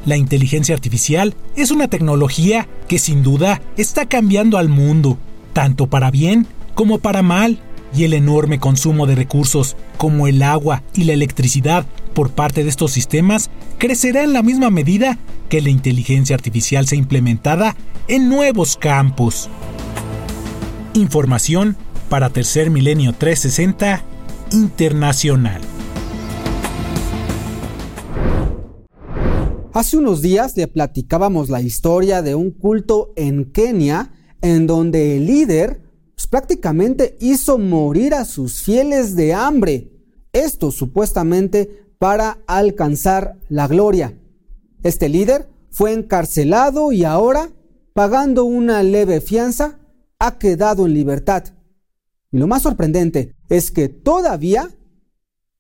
La 0.08 0.15
inteligencia 0.15 0.74
artificial 0.74 1.36
es 1.58 1.70
una 1.70 1.89
tecnología 1.89 2.65
que 2.88 2.98
sin 2.98 3.24
duda 3.24 3.62
está 3.76 4.06
cambiando 4.06 4.58
al 4.58 4.70
mundo, 4.70 5.17
tanto 5.52 5.88
para 5.88 6.12
bien 6.12 6.48
como 6.76 7.00
para 7.00 7.22
mal, 7.22 7.60
y 7.93 8.06
el 8.06 8.13
enorme 8.13 8.58
consumo 8.58 9.06
de 9.06 9.15
recursos 9.15 9.76
como 9.98 10.28
el 10.28 10.43
agua 10.43 10.82
y 10.93 11.04
la 11.04 11.12
electricidad 11.12 11.86
por 12.13 12.32
parte 12.32 12.63
de 12.63 12.70
estos 12.70 12.91
sistemas 12.91 13.50
crecerá 13.80 14.24
en 14.24 14.32
la 14.32 14.43
misma 14.43 14.70
medida 14.70 15.17
que 15.50 15.60
la 15.60 15.72
inteligencia 15.72 16.38
artificial 16.38 16.88
sea 16.88 16.98
implementada 16.98 17.76
en 18.08 18.30
nuevos 18.30 18.78
campos. 18.78 19.50
Información 20.93 21.76
para 22.08 22.30
Tercer 22.30 22.70
Milenio 22.70 23.12
360 23.12 24.04
Internacional. 24.54 25.77
Hace 29.78 29.96
unos 29.96 30.24
días 30.24 30.58
le 30.58 30.68
platicábamos 30.68 31.52
la 31.52 31.62
historia 31.62 32.24
de 32.24 32.34
un 32.34 32.50
culto 32.50 33.13
en 33.16 33.52
Kenia 33.52 34.12
en 34.42 34.66
donde 34.66 35.18
el 35.18 35.28
líder 35.28 35.84
pues, 36.16 36.26
prácticamente 36.26 37.16
hizo 37.20 37.60
morir 37.60 38.16
a 38.16 38.26
sus 38.26 38.63
fieles 38.63 39.16
de 39.16 39.36
hambre. 39.36 39.92
Esto 40.34 40.72
supuestamente 40.72 41.94
para 42.00 42.40
alcanzar 42.48 43.38
la 43.50 43.68
gloria. 43.68 44.20
Este 44.82 45.10
líder 45.10 45.48
fue 45.70 45.94
encarcelado 45.94 46.92
y 46.92 47.04
ahora, 47.04 47.52
pagando 47.94 48.46
una 48.46 48.82
leve 48.82 49.22
fianza, 49.22 49.78
ha 50.18 50.40
quedado 50.40 50.88
en 50.88 50.96
libertad. 50.96 51.44
Y 52.32 52.40
lo 52.40 52.48
más 52.48 52.63
sorprendente 52.63 53.36
es 53.48 53.70
que 53.70 53.90
todavía 53.90 54.72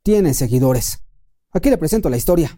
tiene 0.01 0.33
seguidores. 0.33 1.01
Aquí 1.51 1.69
le 1.69 1.77
presento 1.77 2.09
la 2.09 2.17
historia. 2.17 2.57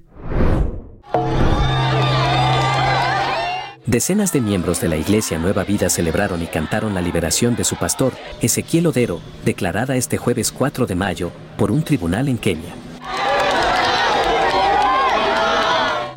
Decenas 3.90 4.32
de 4.32 4.40
miembros 4.40 4.80
de 4.82 4.88
la 4.88 4.98
Iglesia 4.98 5.40
Nueva 5.40 5.64
Vida 5.64 5.90
celebraron 5.90 6.44
y 6.44 6.46
cantaron 6.46 6.94
la 6.94 7.02
liberación 7.02 7.56
de 7.56 7.64
su 7.64 7.76
pastor, 7.76 8.14
Ezequiel 8.40 8.86
Odero, 8.86 9.20
declarada 9.44 9.96
este 9.96 10.18
jueves 10.18 10.52
4 10.52 10.86
de 10.86 10.94
mayo 10.94 11.32
por 11.58 11.72
un 11.72 11.82
tribunal 11.82 12.28
en 12.28 12.38
Kenia. 12.38 12.72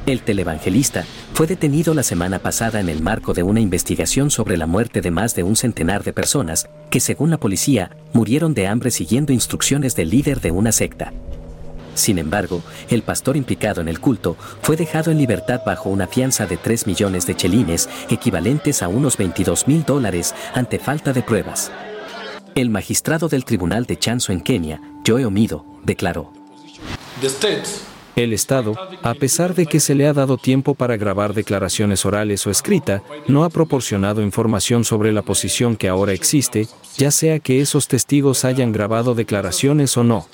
El 0.04 0.20
televangelista 0.20 1.06
fue 1.32 1.46
detenido 1.46 1.94
la 1.94 2.02
semana 2.02 2.40
pasada 2.40 2.78
en 2.78 2.90
el 2.90 3.00
marco 3.00 3.32
de 3.32 3.42
una 3.42 3.60
investigación 3.60 4.30
sobre 4.30 4.58
la 4.58 4.66
muerte 4.66 5.00
de 5.00 5.10
más 5.10 5.34
de 5.34 5.42
un 5.42 5.56
centenar 5.56 6.04
de 6.04 6.12
personas 6.12 6.68
que, 6.90 7.00
según 7.00 7.30
la 7.30 7.38
policía, 7.38 7.96
murieron 8.12 8.52
de 8.52 8.66
hambre 8.66 8.90
siguiendo 8.90 9.32
instrucciones 9.32 9.96
del 9.96 10.10
líder 10.10 10.42
de 10.42 10.50
una 10.50 10.72
secta. 10.72 11.14
Sin 11.94 12.18
embargo, 12.18 12.62
el 12.88 13.02
pastor 13.02 13.36
implicado 13.36 13.80
en 13.80 13.88
el 13.88 14.00
culto 14.00 14.36
fue 14.62 14.76
dejado 14.76 15.10
en 15.10 15.18
libertad 15.18 15.60
bajo 15.64 15.90
una 15.90 16.06
fianza 16.06 16.46
de 16.46 16.56
3 16.56 16.86
millones 16.86 17.26
de 17.26 17.36
chelines, 17.36 17.88
equivalentes 18.08 18.82
a 18.82 18.88
unos 18.88 19.16
22 19.16 19.68
mil 19.68 19.84
dólares, 19.84 20.34
ante 20.54 20.78
falta 20.78 21.12
de 21.12 21.22
pruebas. 21.22 21.70
El 22.54 22.70
magistrado 22.70 23.28
del 23.28 23.44
tribunal 23.44 23.86
de 23.86 23.98
Chanzo 23.98 24.32
en 24.32 24.40
Kenia, 24.40 24.80
Joe 25.06 25.24
Omido, 25.24 25.64
declaró. 25.84 26.32
El 28.14 28.34
Estado, 28.34 28.74
a 29.02 29.14
pesar 29.14 29.54
de 29.54 29.64
que 29.64 29.80
se 29.80 29.94
le 29.94 30.06
ha 30.06 30.12
dado 30.12 30.36
tiempo 30.36 30.74
para 30.74 30.98
grabar 30.98 31.32
declaraciones 31.32 32.04
orales 32.04 32.46
o 32.46 32.50
escrita, 32.50 33.02
no 33.26 33.44
ha 33.44 33.48
proporcionado 33.48 34.20
información 34.20 34.84
sobre 34.84 35.12
la 35.12 35.22
posición 35.22 35.76
que 35.76 35.88
ahora 35.88 36.12
existe, 36.12 36.68
ya 36.98 37.10
sea 37.10 37.38
que 37.38 37.62
esos 37.62 37.88
testigos 37.88 38.44
hayan 38.44 38.70
grabado 38.70 39.14
declaraciones 39.14 39.96
o 39.96 40.04
no. 40.04 40.26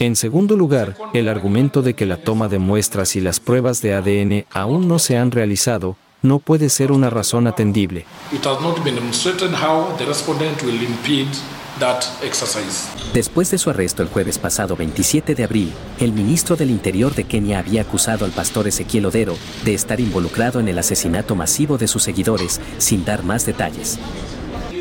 En 0.00 0.16
segundo 0.16 0.56
lugar, 0.56 0.96
el 1.12 1.28
argumento 1.28 1.82
de 1.82 1.92
que 1.92 2.06
la 2.06 2.16
toma 2.16 2.48
de 2.48 2.58
muestras 2.58 3.16
y 3.16 3.20
las 3.20 3.38
pruebas 3.38 3.82
de 3.82 3.92
ADN 3.92 4.46
aún 4.50 4.88
no 4.88 4.98
se 4.98 5.18
han 5.18 5.30
realizado, 5.30 5.98
no 6.22 6.38
puede 6.38 6.70
ser 6.70 6.90
una 6.90 7.10
razón 7.10 7.46
atendible. 7.46 8.06
Después 13.12 13.50
de 13.50 13.58
su 13.58 13.68
arresto 13.68 14.02
el 14.02 14.08
jueves 14.08 14.38
pasado 14.38 14.74
27 14.74 15.34
de 15.34 15.44
abril, 15.44 15.70
el 15.98 16.12
ministro 16.12 16.56
del 16.56 16.70
Interior 16.70 17.14
de 17.14 17.24
Kenia 17.24 17.58
había 17.58 17.82
acusado 17.82 18.24
al 18.24 18.30
pastor 18.30 18.68
Ezequiel 18.68 19.04
Odero 19.04 19.36
de 19.66 19.74
estar 19.74 20.00
involucrado 20.00 20.60
en 20.60 20.68
el 20.68 20.78
asesinato 20.78 21.34
masivo 21.34 21.76
de 21.76 21.88
sus 21.88 22.02
seguidores, 22.04 22.58
sin 22.78 23.04
dar 23.04 23.22
más 23.22 23.44
detalles. 23.44 23.98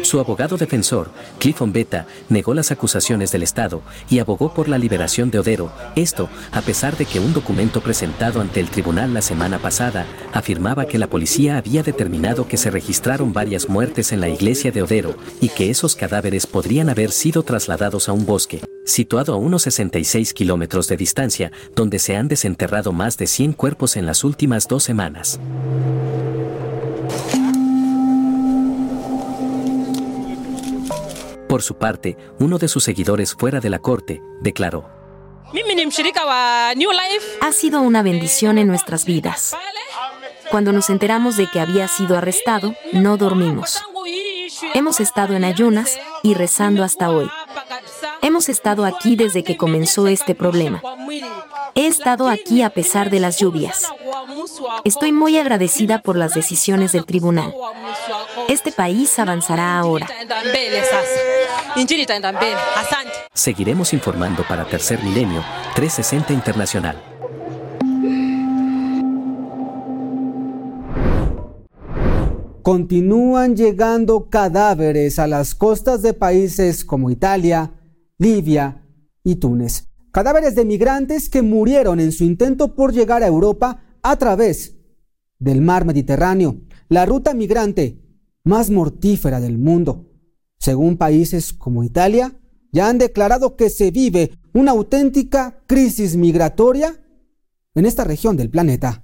Su 0.09 0.19
abogado 0.19 0.57
defensor, 0.57 1.11
Clifford 1.37 1.71
Beta, 1.71 2.07
negó 2.29 2.55
las 2.55 2.71
acusaciones 2.71 3.31
del 3.31 3.43
Estado 3.43 3.83
y 4.09 4.17
abogó 4.17 4.55
por 4.55 4.67
la 4.67 4.79
liberación 4.79 5.29
de 5.29 5.37
Odero, 5.37 5.71
esto 5.95 6.29
a 6.51 6.61
pesar 6.61 6.97
de 6.97 7.05
que 7.05 7.19
un 7.19 7.31
documento 7.31 7.79
presentado 7.81 8.41
ante 8.41 8.59
el 8.59 8.71
tribunal 8.71 9.13
la 9.13 9.21
semana 9.21 9.59
pasada 9.59 10.07
afirmaba 10.33 10.87
que 10.87 10.97
la 10.97 11.05
policía 11.05 11.57
había 11.57 11.83
determinado 11.83 12.47
que 12.47 12.57
se 12.57 12.71
registraron 12.71 13.33
varias 13.33 13.69
muertes 13.69 14.11
en 14.11 14.19
la 14.19 14.29
iglesia 14.29 14.71
de 14.71 14.81
Odero 14.81 15.15
y 15.41 15.49
que 15.49 15.69
esos 15.69 15.95
cadáveres 15.95 16.47
podrían 16.47 16.89
haber 16.89 17.11
sido 17.11 17.43
trasladados 17.43 18.09
a 18.09 18.13
un 18.13 18.25
bosque, 18.25 18.61
situado 18.85 19.35
a 19.35 19.37
unos 19.37 19.61
66 19.61 20.33
kilómetros 20.33 20.87
de 20.87 20.97
distancia, 20.97 21.51
donde 21.75 21.99
se 21.99 22.15
han 22.15 22.27
desenterrado 22.27 22.93
más 22.93 23.15
de 23.19 23.27
100 23.27 23.53
cuerpos 23.53 23.95
en 23.95 24.07
las 24.07 24.23
últimas 24.23 24.67
dos 24.67 24.81
semanas. 24.81 25.39
Por 31.49 31.63
su 31.63 31.79
parte, 31.79 32.15
uno 32.39 32.59
de 32.59 32.67
sus 32.67 32.83
seguidores 32.83 33.33
fuera 33.33 33.59
de 33.59 33.71
la 33.71 33.79
corte 33.79 34.21
declaró, 34.39 34.87
Ha 37.41 37.51
sido 37.51 37.81
una 37.81 38.03
bendición 38.03 38.59
en 38.59 38.67
nuestras 38.67 39.03
vidas. 39.03 39.57
Cuando 40.51 40.71
nos 40.71 40.91
enteramos 40.91 41.37
de 41.37 41.49
que 41.49 41.59
había 41.59 41.87
sido 41.87 42.15
arrestado, 42.15 42.75
no 42.93 43.17
dormimos. 43.17 43.81
Hemos 44.75 44.99
estado 44.99 45.33
en 45.33 45.43
ayunas 45.43 45.97
y 46.21 46.35
rezando 46.35 46.83
hasta 46.83 47.09
hoy. 47.09 47.27
Hemos 48.21 48.47
estado 48.47 48.85
aquí 48.85 49.15
desde 49.15 49.43
que 49.43 49.57
comenzó 49.57 50.05
este 50.05 50.35
problema. 50.35 50.83
He 51.75 51.87
estado 51.87 52.27
aquí 52.27 52.61
a 52.61 52.69
pesar 52.69 53.09
de 53.09 53.19
las 53.19 53.37
lluvias. 53.37 53.87
Estoy 54.83 55.11
muy 55.11 55.37
agradecida 55.37 56.01
por 56.01 56.15
las 56.15 56.33
decisiones 56.33 56.91
del 56.91 57.05
tribunal. 57.05 57.53
Este 58.47 58.71
país 58.71 59.17
avanzará 59.19 59.77
ahora. 59.77 60.07
Seguiremos 63.33 63.93
informando 63.93 64.43
para 64.47 64.65
Tercer 64.65 65.03
Milenio 65.03 65.43
360 65.75 66.33
Internacional. 66.33 67.01
Continúan 72.61 73.55
llegando 73.55 74.29
cadáveres 74.29 75.17
a 75.17 75.27
las 75.27 75.55
costas 75.55 76.01
de 76.01 76.13
países 76.13 76.85
como 76.85 77.09
Italia, 77.09 77.71
Libia 78.17 78.83
y 79.23 79.37
Túnez. 79.37 79.88
Cadáveres 80.11 80.55
de 80.55 80.65
migrantes 80.65 81.29
que 81.29 81.41
murieron 81.41 81.99
en 81.99 82.11
su 82.11 82.23
intento 82.23 82.75
por 82.75 82.93
llegar 82.93 83.23
a 83.23 83.27
Europa 83.27 83.83
a 84.01 84.15
través 84.17 84.75
del 85.37 85.61
mar 85.61 85.85
Mediterráneo, 85.85 86.61
la 86.87 87.05
ruta 87.05 87.33
migrante 87.33 88.01
más 88.43 88.69
mortífera 88.69 89.39
del 89.39 89.57
mundo. 89.57 90.11
Según 90.57 90.97
países 90.97 91.53
como 91.53 91.83
Italia, 91.83 92.39
ya 92.71 92.89
han 92.89 92.97
declarado 92.97 93.55
que 93.55 93.69
se 93.69 93.91
vive 93.91 94.31
una 94.53 94.71
auténtica 94.71 95.63
crisis 95.67 96.15
migratoria 96.15 96.95
en 97.75 97.85
esta 97.85 98.03
región 98.03 98.35
del 98.35 98.49
planeta. 98.49 99.03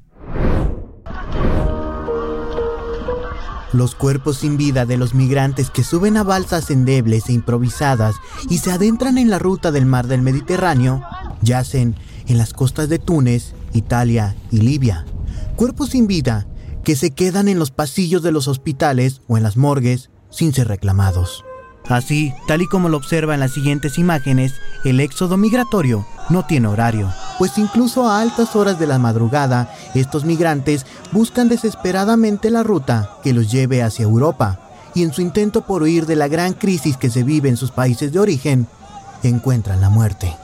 Los 3.76 3.94
cuerpos 3.94 4.38
sin 4.38 4.56
vida 4.56 4.86
de 4.86 4.96
los 4.96 5.14
migrantes 5.14 5.70
que 5.70 5.84
suben 5.84 6.16
a 6.16 6.24
balsas 6.24 6.72
endebles 6.72 7.28
e 7.28 7.34
improvisadas 7.34 8.16
y 8.50 8.60
se 8.60 8.72
adentran 8.72 9.18
en 9.18 9.30
la 9.30 9.38
ruta 9.38 9.74
del 9.74 9.86
mar 9.86 10.08
del 10.08 10.22
Mediterráneo 10.22 11.02
yacen 11.42 11.96
en 12.28 12.38
las 12.38 12.54
costas 12.54 12.88
de 12.88 13.00
Túnez, 13.00 13.54
Italia 13.74 14.34
y 14.50 14.62
Libia. 14.62 15.06
Cuerpos 15.58 15.90
sin 15.90 16.08
vida 16.08 16.48
que 16.86 16.96
se 16.96 17.12
quedan 17.12 17.50
en 17.50 17.60
los 17.60 17.72
pasillos 17.72 18.24
de 18.24 18.32
los 18.32 18.48
hospitales 18.48 19.22
o 19.28 19.36
en 19.36 19.44
las 19.44 19.58
morgues 19.58 20.10
sin 20.30 20.54
ser 20.54 20.70
reclamados. 20.70 21.45
Así, 21.88 22.34
tal 22.48 22.62
y 22.64 22.68
como 22.68 22.90
lo 22.90 22.98
observa 22.98 23.36
en 23.36 23.40
las 23.40 23.54
siguientes 23.54 24.00
imágenes, 24.00 24.54
el 24.84 25.00
éxodo 25.00 25.38
migratorio 25.38 26.06
no 26.30 26.46
tiene 26.46 26.68
horario, 26.68 27.14
pues 27.38 27.58
incluso 27.58 28.08
a 28.08 28.22
altas 28.22 28.56
horas 28.56 28.80
de 28.80 28.88
la 28.88 28.98
madrugada, 28.98 29.72
estos 29.94 30.26
migrantes 30.26 30.86
buscan 31.12 31.48
desesperadamente 31.48 32.50
la 32.50 32.64
ruta 32.64 33.12
que 33.24 33.34
los 33.34 33.52
lleve 33.52 33.84
hacia 33.84 34.04
Europa, 34.04 34.60
y 34.96 35.04
en 35.04 35.14
su 35.14 35.22
intento 35.22 35.62
por 35.66 35.84
huir 35.84 36.06
de 36.06 36.16
la 36.16 36.28
gran 36.28 36.54
crisis 36.54 36.98
que 36.98 37.10
se 37.10 37.24
vive 37.24 37.50
en 37.50 37.58
sus 37.58 37.72
países 37.72 38.12
de 38.12 38.20
origen, 38.20 38.68
encuentran 39.22 39.82
la 39.82 39.90
muerte. 39.90 40.36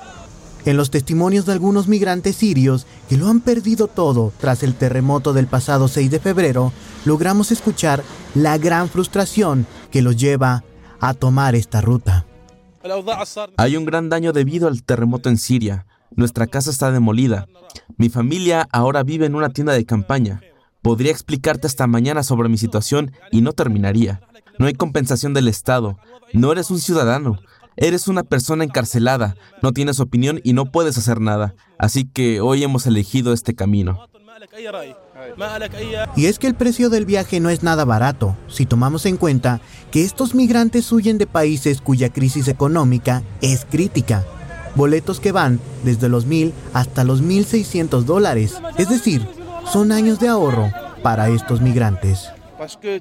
En 0.64 0.78
los 0.78 0.92
testimonios 0.92 1.48
de 1.48 1.54
algunos 1.54 1.88
migrantes 1.88 2.36
sirios 2.36 2.86
que 3.10 3.18
lo 3.18 3.30
han 3.30 3.40
perdido 3.40 3.88
todo 3.88 4.32
tras 4.40 4.62
el 4.62 4.76
terremoto 4.76 5.34
del 5.34 5.48
pasado 5.48 5.88
6 5.88 6.12
de 6.12 6.20
febrero, 6.20 6.72
logramos 7.04 7.52
escuchar 7.52 8.04
la 8.36 8.60
gran 8.60 8.88
frustración 8.90 9.66
que 9.90 10.04
los 10.04 10.18
lleva 10.18 10.64
a 11.02 11.14
tomar 11.14 11.56
esta 11.56 11.82
ruta. 11.82 12.26
Hay 13.58 13.76
un 13.76 13.86
gran 13.86 14.10
daño 14.10 14.32
debido 14.32 14.68
al 14.68 14.84
terremoto 14.84 15.30
en 15.30 15.38
Siria. 15.38 15.86
Nuestra 16.16 16.48
casa 16.48 16.72
está 16.72 16.92
demolida. 16.92 17.48
Mi 17.98 18.10
familia 18.10 18.68
ahora 18.72 19.04
vive 19.04 19.26
en 19.26 19.36
una 19.36 19.50
tienda 19.50 19.74
de 19.74 19.86
campaña. 19.86 20.42
Podría 20.82 21.12
explicarte 21.12 21.68
hasta 21.68 21.88
mañana 21.88 22.24
sobre 22.24 22.50
mi 22.50 22.58
situación 22.58 23.12
y 23.32 23.42
no 23.42 23.54
terminaría. 23.54 24.22
No 24.58 24.68
hay 24.68 24.74
compensación 24.74 25.34
del 25.34 25.48
Estado. 25.48 25.98
No 26.34 26.52
eres 26.52 26.72
un 26.72 26.80
ciudadano. 26.80 27.40
Eres 27.78 28.08
una 28.08 28.24
persona 28.24 28.64
encarcelada, 28.64 29.36
no 29.62 29.72
tienes 29.72 30.00
opinión 30.00 30.42
y 30.44 30.54
no 30.54 30.72
puedes 30.72 30.98
hacer 30.98 31.22
nada. 31.22 31.56
Así 31.80 32.06
que 32.06 32.42
hoy 32.42 32.64
hemos 32.64 32.86
elegido 32.86 33.34
este 33.34 33.56
camino. 33.56 34.08
Y 36.16 36.26
es 36.26 36.40
que 36.40 36.48
el 36.48 36.56
precio 36.56 36.90
del 36.90 37.06
viaje 37.06 37.40
no 37.40 37.50
es 37.50 37.64
nada 37.64 37.86
barato, 37.86 38.36
si 38.48 38.66
tomamos 38.66 39.06
en 39.06 39.18
cuenta 39.18 39.62
que 39.92 40.04
estos 40.04 40.36
migrantes 40.36 40.92
huyen 40.92 41.18
de 41.18 41.28
países 41.28 41.82
cuya 41.82 42.10
crisis 42.10 42.48
económica 42.48 43.24
es 43.42 43.66
crítica. 43.70 44.26
Boletos 44.76 45.20
que 45.20 45.32
van 45.32 45.60
desde 45.84 46.10
los 46.10 46.26
mil 46.26 46.54
hasta 46.74 47.04
los 47.04 47.22
1.600 47.22 48.04
dólares. 48.04 48.56
Es 48.78 48.90
decir, 48.90 49.28
son 49.72 49.92
años 49.92 50.20
de 50.20 50.30
ahorro 50.30 50.72
para 51.04 51.30
estos 51.30 51.62
migrantes. 51.62 52.30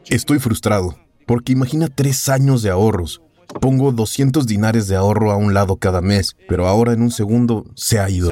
Estoy 0.09 0.39
frustrado, 0.39 0.97
porque 1.27 1.53
imagina 1.53 1.89
tres 1.89 2.29
años 2.29 2.63
de 2.63 2.71
ahorros. 2.71 3.21
Pongo 3.61 3.93
200 3.93 4.47
dinares 4.47 4.87
de 4.89 4.97
ahorro 4.97 5.31
a 5.33 5.37
un 5.37 5.55
lado 5.55 5.77
cada 5.77 6.01
mes, 6.01 6.37
pero 6.49 6.67
ahora 6.67 6.93
en 6.93 7.03
un 7.03 7.11
segundo 7.11 7.65
se 7.75 7.99
ha 7.99 8.09
ido. 8.09 8.31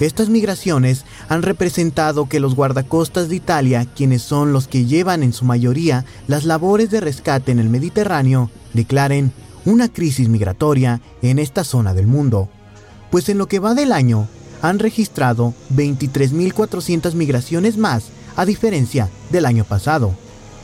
Estas 0.00 0.28
migraciones 0.28 1.04
han 1.28 1.42
representado 1.42 2.28
que 2.28 2.40
los 2.40 2.56
guardacostas 2.56 3.28
de 3.28 3.36
Italia, 3.36 3.86
quienes 3.94 4.22
son 4.22 4.52
los 4.52 4.66
que 4.66 4.86
llevan 4.86 5.22
en 5.22 5.32
su 5.32 5.44
mayoría 5.44 6.04
las 6.26 6.44
labores 6.44 6.90
de 6.90 7.00
rescate 7.00 7.52
en 7.52 7.60
el 7.60 7.68
Mediterráneo, 7.68 8.50
declaren 8.72 9.32
una 9.64 9.88
crisis 9.88 10.28
migratoria 10.28 11.00
en 11.22 11.38
esta 11.38 11.64
zona 11.64 11.94
del 11.94 12.06
mundo. 12.06 12.48
Pues 13.10 13.28
en 13.28 13.38
lo 13.38 13.46
que 13.46 13.60
va 13.60 13.74
del 13.74 13.92
año, 13.92 14.28
han 14.62 14.78
registrado 14.78 15.54
23.400 15.74 17.14
migraciones 17.14 17.76
más, 17.76 18.06
a 18.36 18.44
diferencia 18.44 19.08
del 19.30 19.46
año 19.46 19.64
pasado. 19.64 20.14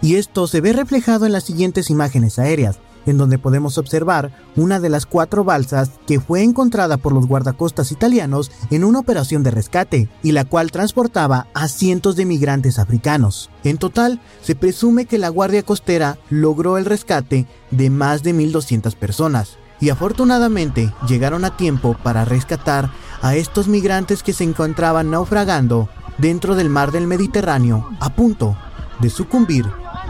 Y 0.02 0.16
esto 0.16 0.46
se 0.46 0.60
ve 0.60 0.72
reflejado 0.72 1.26
en 1.26 1.32
las 1.32 1.44
siguientes 1.44 1.90
imágenes 1.90 2.38
aéreas, 2.38 2.78
en 3.06 3.18
donde 3.18 3.38
podemos 3.38 3.78
observar 3.78 4.32
una 4.56 4.80
de 4.80 4.88
las 4.88 5.06
cuatro 5.06 5.44
balsas 5.44 5.92
que 6.06 6.20
fue 6.20 6.42
encontrada 6.42 6.96
por 6.96 7.12
los 7.12 7.26
guardacostas 7.26 7.92
italianos 7.92 8.50
en 8.70 8.84
una 8.84 8.98
operación 8.98 9.42
de 9.42 9.50
rescate 9.50 10.08
y 10.22 10.32
la 10.32 10.44
cual 10.44 10.70
transportaba 10.70 11.46
a 11.54 11.68
cientos 11.68 12.16
de 12.16 12.26
migrantes 12.26 12.78
africanos. 12.78 13.50
En 13.64 13.78
total, 13.78 14.20
se 14.42 14.54
presume 14.54 15.06
que 15.06 15.18
la 15.18 15.28
Guardia 15.28 15.62
Costera 15.62 16.18
logró 16.28 16.78
el 16.78 16.84
rescate 16.84 17.46
de 17.70 17.90
más 17.90 18.22
de 18.22 18.34
1.200 18.34 18.94
personas 18.94 19.58
y 19.80 19.90
afortunadamente 19.90 20.92
llegaron 21.08 21.44
a 21.44 21.56
tiempo 21.56 21.96
para 22.02 22.24
rescatar 22.24 22.90
a 23.22 23.34
estos 23.34 23.68
migrantes 23.68 24.22
que 24.22 24.32
se 24.32 24.44
encontraban 24.44 25.10
naufragando 25.10 25.88
dentro 26.18 26.54
del 26.54 26.68
mar 26.68 26.92
del 26.92 27.06
Mediterráneo 27.06 27.88
a 28.00 28.10
punto 28.14 28.56
de 29.00 29.10
sucumbir 29.10 29.66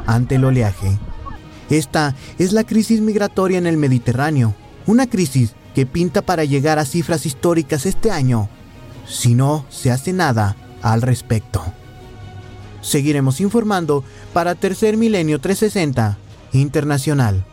ante 0.06 0.36
el 0.36 0.44
oleaje. 0.44 0.98
Esta 1.70 2.16
es 2.38 2.52
la 2.52 2.64
crisis 2.64 3.00
migratoria 3.00 3.56
en 3.56 3.66
el 3.66 3.76
Mediterráneo, 3.76 4.54
una 4.86 5.08
crisis 5.08 5.54
que 5.74 5.86
pinta 5.86 6.20
para 6.20 6.44
llegar 6.44 6.80
a 6.80 6.84
cifras 6.84 7.26
históricas 7.26 7.86
este 7.86 8.10
año, 8.10 8.48
si 9.06 9.34
no 9.34 9.64
se 9.70 9.92
hace 9.92 10.12
nada 10.12 10.56
al 10.82 11.00
respecto. 11.00 11.62
Seguiremos 12.82 13.40
informando 13.40 14.02
para 14.32 14.56
Tercer 14.56 14.96
Milenio 14.96 15.40
360 15.40 16.18
Internacional. 16.52 17.44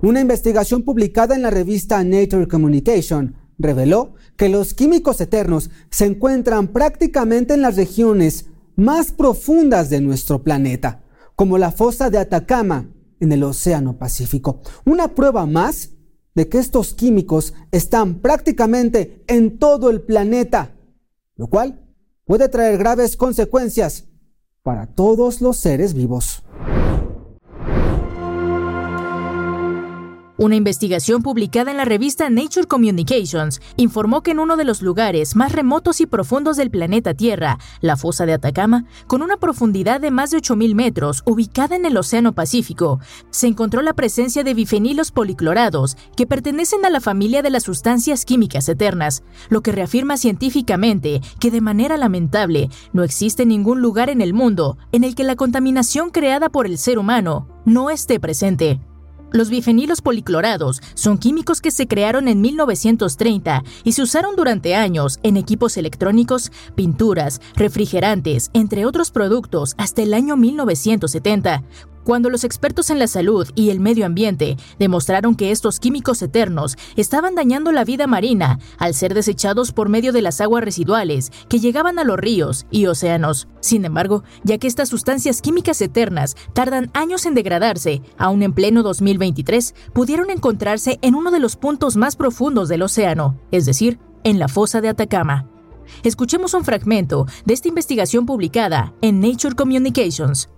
Una 0.00 0.20
investigación 0.20 0.82
publicada 0.82 1.34
en 1.34 1.42
la 1.42 1.50
revista 1.50 2.02
Nature 2.02 2.48
Communication 2.48 3.36
reveló 3.58 4.14
que 4.36 4.48
los 4.48 4.74
químicos 4.74 5.20
eternos 5.20 5.70
se 5.90 6.06
encuentran 6.06 6.68
prácticamente 6.68 7.54
en 7.54 7.62
las 7.62 7.76
regiones 7.76 8.46
más 8.76 9.12
profundas 9.12 9.90
de 9.90 10.00
nuestro 10.00 10.42
planeta, 10.42 11.02
como 11.36 11.58
la 11.58 11.70
fosa 11.70 12.10
de 12.10 12.18
Atacama 12.18 12.90
en 13.20 13.32
el 13.32 13.42
Océano 13.42 13.98
Pacífico. 13.98 14.60
Una 14.84 15.14
prueba 15.14 15.46
más 15.46 15.90
de 16.34 16.48
que 16.48 16.58
estos 16.58 16.94
químicos 16.94 17.54
están 17.70 18.16
prácticamente 18.16 19.22
en 19.26 19.58
todo 19.58 19.90
el 19.90 20.02
planeta, 20.02 20.74
lo 21.36 21.46
cual 21.46 21.80
puede 22.24 22.48
traer 22.48 22.78
graves 22.78 23.16
consecuencias 23.16 24.04
para 24.62 24.86
todos 24.86 25.40
los 25.40 25.56
seres 25.58 25.94
vivos. 25.94 26.42
Una 30.36 30.56
investigación 30.56 31.22
publicada 31.22 31.70
en 31.70 31.76
la 31.76 31.84
revista 31.84 32.28
Nature 32.28 32.66
Communications 32.66 33.60
informó 33.76 34.22
que 34.22 34.32
en 34.32 34.40
uno 34.40 34.56
de 34.56 34.64
los 34.64 34.82
lugares 34.82 35.36
más 35.36 35.52
remotos 35.52 36.00
y 36.00 36.06
profundos 36.06 36.56
del 36.56 36.72
planeta 36.72 37.14
Tierra, 37.14 37.60
la 37.80 37.96
fosa 37.96 38.26
de 38.26 38.32
Atacama, 38.32 38.84
con 39.06 39.22
una 39.22 39.36
profundidad 39.36 40.00
de 40.00 40.10
más 40.10 40.32
de 40.32 40.38
8.000 40.38 40.74
metros, 40.74 41.22
ubicada 41.24 41.76
en 41.76 41.86
el 41.86 41.96
Océano 41.96 42.32
Pacífico, 42.32 42.98
se 43.30 43.46
encontró 43.46 43.80
la 43.80 43.94
presencia 43.94 44.42
de 44.42 44.54
bifenilos 44.54 45.12
policlorados 45.12 45.96
que 46.16 46.26
pertenecen 46.26 46.84
a 46.84 46.90
la 46.90 47.00
familia 47.00 47.40
de 47.40 47.50
las 47.50 47.62
sustancias 47.62 48.24
químicas 48.24 48.68
eternas, 48.68 49.22
lo 49.50 49.62
que 49.62 49.70
reafirma 49.70 50.16
científicamente 50.16 51.20
que 51.38 51.52
de 51.52 51.60
manera 51.60 51.96
lamentable 51.96 52.70
no 52.92 53.04
existe 53.04 53.46
ningún 53.46 53.80
lugar 53.80 54.10
en 54.10 54.20
el 54.20 54.34
mundo 54.34 54.78
en 54.90 55.04
el 55.04 55.14
que 55.14 55.22
la 55.22 55.36
contaminación 55.36 56.10
creada 56.10 56.48
por 56.48 56.66
el 56.66 56.76
ser 56.76 56.98
humano 56.98 57.46
no 57.64 57.88
esté 57.88 58.18
presente. 58.18 58.80
Los 59.34 59.50
bifenilos 59.50 60.00
policlorados 60.00 60.80
son 60.94 61.18
químicos 61.18 61.60
que 61.60 61.72
se 61.72 61.88
crearon 61.88 62.28
en 62.28 62.40
1930 62.40 63.64
y 63.82 63.90
se 63.90 64.02
usaron 64.02 64.36
durante 64.36 64.76
años 64.76 65.18
en 65.24 65.36
equipos 65.36 65.76
electrónicos, 65.76 66.52
pinturas, 66.76 67.40
refrigerantes, 67.56 68.50
entre 68.54 68.86
otros 68.86 69.10
productos 69.10 69.74
hasta 69.76 70.02
el 70.02 70.14
año 70.14 70.36
1970, 70.36 71.64
cuando 72.04 72.30
los 72.30 72.44
expertos 72.44 72.90
en 72.90 72.98
la 72.98 73.06
salud 73.06 73.48
y 73.54 73.70
el 73.70 73.80
medio 73.80 74.06
ambiente 74.06 74.56
demostraron 74.78 75.34
que 75.34 75.50
estos 75.50 75.80
químicos 75.80 76.22
eternos 76.22 76.76
estaban 76.96 77.34
dañando 77.34 77.72
la 77.72 77.84
vida 77.84 78.06
marina 78.06 78.58
al 78.78 78.94
ser 78.94 79.14
desechados 79.14 79.72
por 79.72 79.88
medio 79.88 80.12
de 80.12 80.22
las 80.22 80.40
aguas 80.40 80.64
residuales 80.64 81.32
que 81.48 81.58
llegaban 81.58 81.98
a 81.98 82.04
los 82.04 82.18
ríos 82.18 82.66
y 82.70 82.86
océanos. 82.86 83.48
Sin 83.60 83.84
embargo, 83.84 84.22
ya 84.42 84.58
que 84.58 84.66
estas 84.66 84.88
sustancias 84.88 85.40
químicas 85.40 85.80
eternas 85.80 86.36
tardan 86.52 86.90
años 86.94 87.26
en 87.26 87.34
degradarse, 87.34 88.02
aún 88.18 88.42
en 88.42 88.52
pleno 88.52 88.82
2023 88.82 89.74
pudieron 89.92 90.30
encontrarse 90.30 90.98
en 91.02 91.14
uno 91.14 91.30
de 91.30 91.40
los 91.40 91.56
puntos 91.56 91.96
más 91.96 92.16
profundos 92.16 92.68
del 92.68 92.82
océano, 92.82 93.38
es 93.50 93.64
decir, 93.66 93.98
en 94.22 94.38
la 94.38 94.48
fosa 94.48 94.80
de 94.80 94.88
Atacama. 94.88 95.48
Escuchemos 96.02 96.54
un 96.54 96.64
fragmento 96.64 97.26
de 97.44 97.54
esta 97.54 97.68
investigación 97.68 98.26
publicada 98.26 98.94
en 99.00 99.20
Nature 99.20 99.54
Communications. 99.54 100.48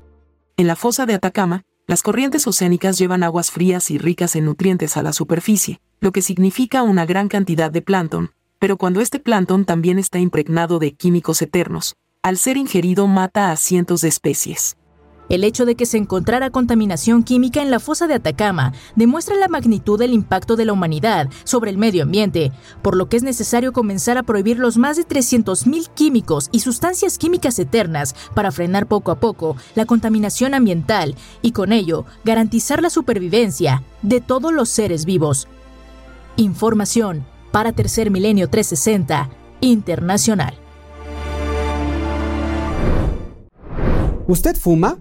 En 0.59 0.67
la 0.67 0.75
fosa 0.75 1.05
de 1.05 1.13
Atacama, 1.13 1.65
las 1.87 2.03
corrientes 2.03 2.47
oceánicas 2.47 2.97
llevan 2.97 3.23
aguas 3.23 3.51
frías 3.51 3.91
y 3.91 3.99
ricas 3.99 4.37
en 4.37 4.47
nutrientes 4.47 4.97
a 4.97 5.03
la 5.03 5.13
superficie, 5.13 5.81
lo 6.01 6.13
que 6.13 6.23
significa 6.23 6.83
una 6.83 7.05
gran 7.05 7.29
cantidad 7.29 7.71
de 7.71 7.83
plancton, 7.83 8.31
pero 8.59 8.79
cuando 8.79 9.03
este 9.03 9.21
plancton 9.21 9.67
también 9.67 9.99
está 9.99 10.19
impregnado 10.19 10.79
de 10.79 10.95
químicos 10.95 11.43
eternos, 11.43 11.97
al 12.23 12.39
ser 12.39 12.57
ingerido 12.57 13.07
mata 13.07 13.53
a 13.53 13.57
cientos 13.57 14.01
de 14.01 14.09
especies. 14.09 14.79
El 15.29 15.43
hecho 15.43 15.67
de 15.67 15.75
que 15.75 15.87
se 15.87 15.99
encontrara 15.99 16.51
contaminación 16.51 17.25
química 17.25 17.61
en 17.61 17.71
la 17.71 17.81
fosa 17.81 18.07
de 18.07 18.15
Atacama 18.15 18.73
demuestra 18.95 19.37
la 19.37 19.49
magnitud 19.49 19.99
del 19.99 20.13
impacto 20.13 20.57
de 20.57 20.65
la 20.65 20.73
humanidad 20.73 21.29
sobre 21.45 21.71
el 21.71 21.79
medio 21.79 22.05
ambiente, 22.05 22.53
por 22.83 22.97
lo 22.97 23.09
que 23.09 23.17
es 23.17 23.23
necesario 23.23 23.73
comenzar 23.73 24.19
a 24.19 24.23
prohibir 24.23 24.59
los 24.59 24.77
más 24.77 24.97
de 24.97 25.07
300.000 25.07 25.89
químicos 25.95 26.49
y 26.53 26.61
sustancias 26.61 27.19
químicas 27.19 27.59
eternas 27.59 28.15
para 28.35 28.53
frenar 28.53 28.87
poco 28.87 29.11
a 29.11 29.19
poco 29.19 29.57
la 29.75 29.85
contaminación 29.85 30.55
ambiental 30.55 31.17
y 31.43 31.53
con 31.53 31.73
ello 31.73 32.05
garantizar 32.25 32.81
la 32.81 32.91
supervivencia 32.91 33.83
de 34.03 34.21
todos 34.21 34.53
los 34.53 34.69
seres 34.69 35.05
vivos. 35.05 35.49
Información 36.37 37.27
para 37.51 37.73
Tercer 37.73 38.11
Milenio 38.11 38.49
360 38.49 39.31
Internacional. 39.61 40.55
¿Usted 44.29 44.57
fuma? 44.57 44.99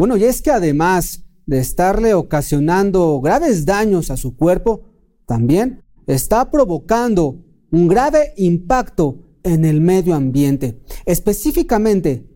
Bueno, 0.00 0.16
y 0.16 0.24
es 0.24 0.40
que 0.40 0.50
además 0.50 1.26
de 1.44 1.58
estarle 1.58 2.14
ocasionando 2.14 3.20
graves 3.20 3.66
daños 3.66 4.10
a 4.10 4.16
su 4.16 4.34
cuerpo, 4.34 4.86
también 5.26 5.84
está 6.06 6.50
provocando 6.50 7.44
un 7.70 7.86
grave 7.86 8.32
impacto 8.38 9.18
en 9.42 9.66
el 9.66 9.82
medio 9.82 10.14
ambiente, 10.14 10.80
específicamente 11.04 12.26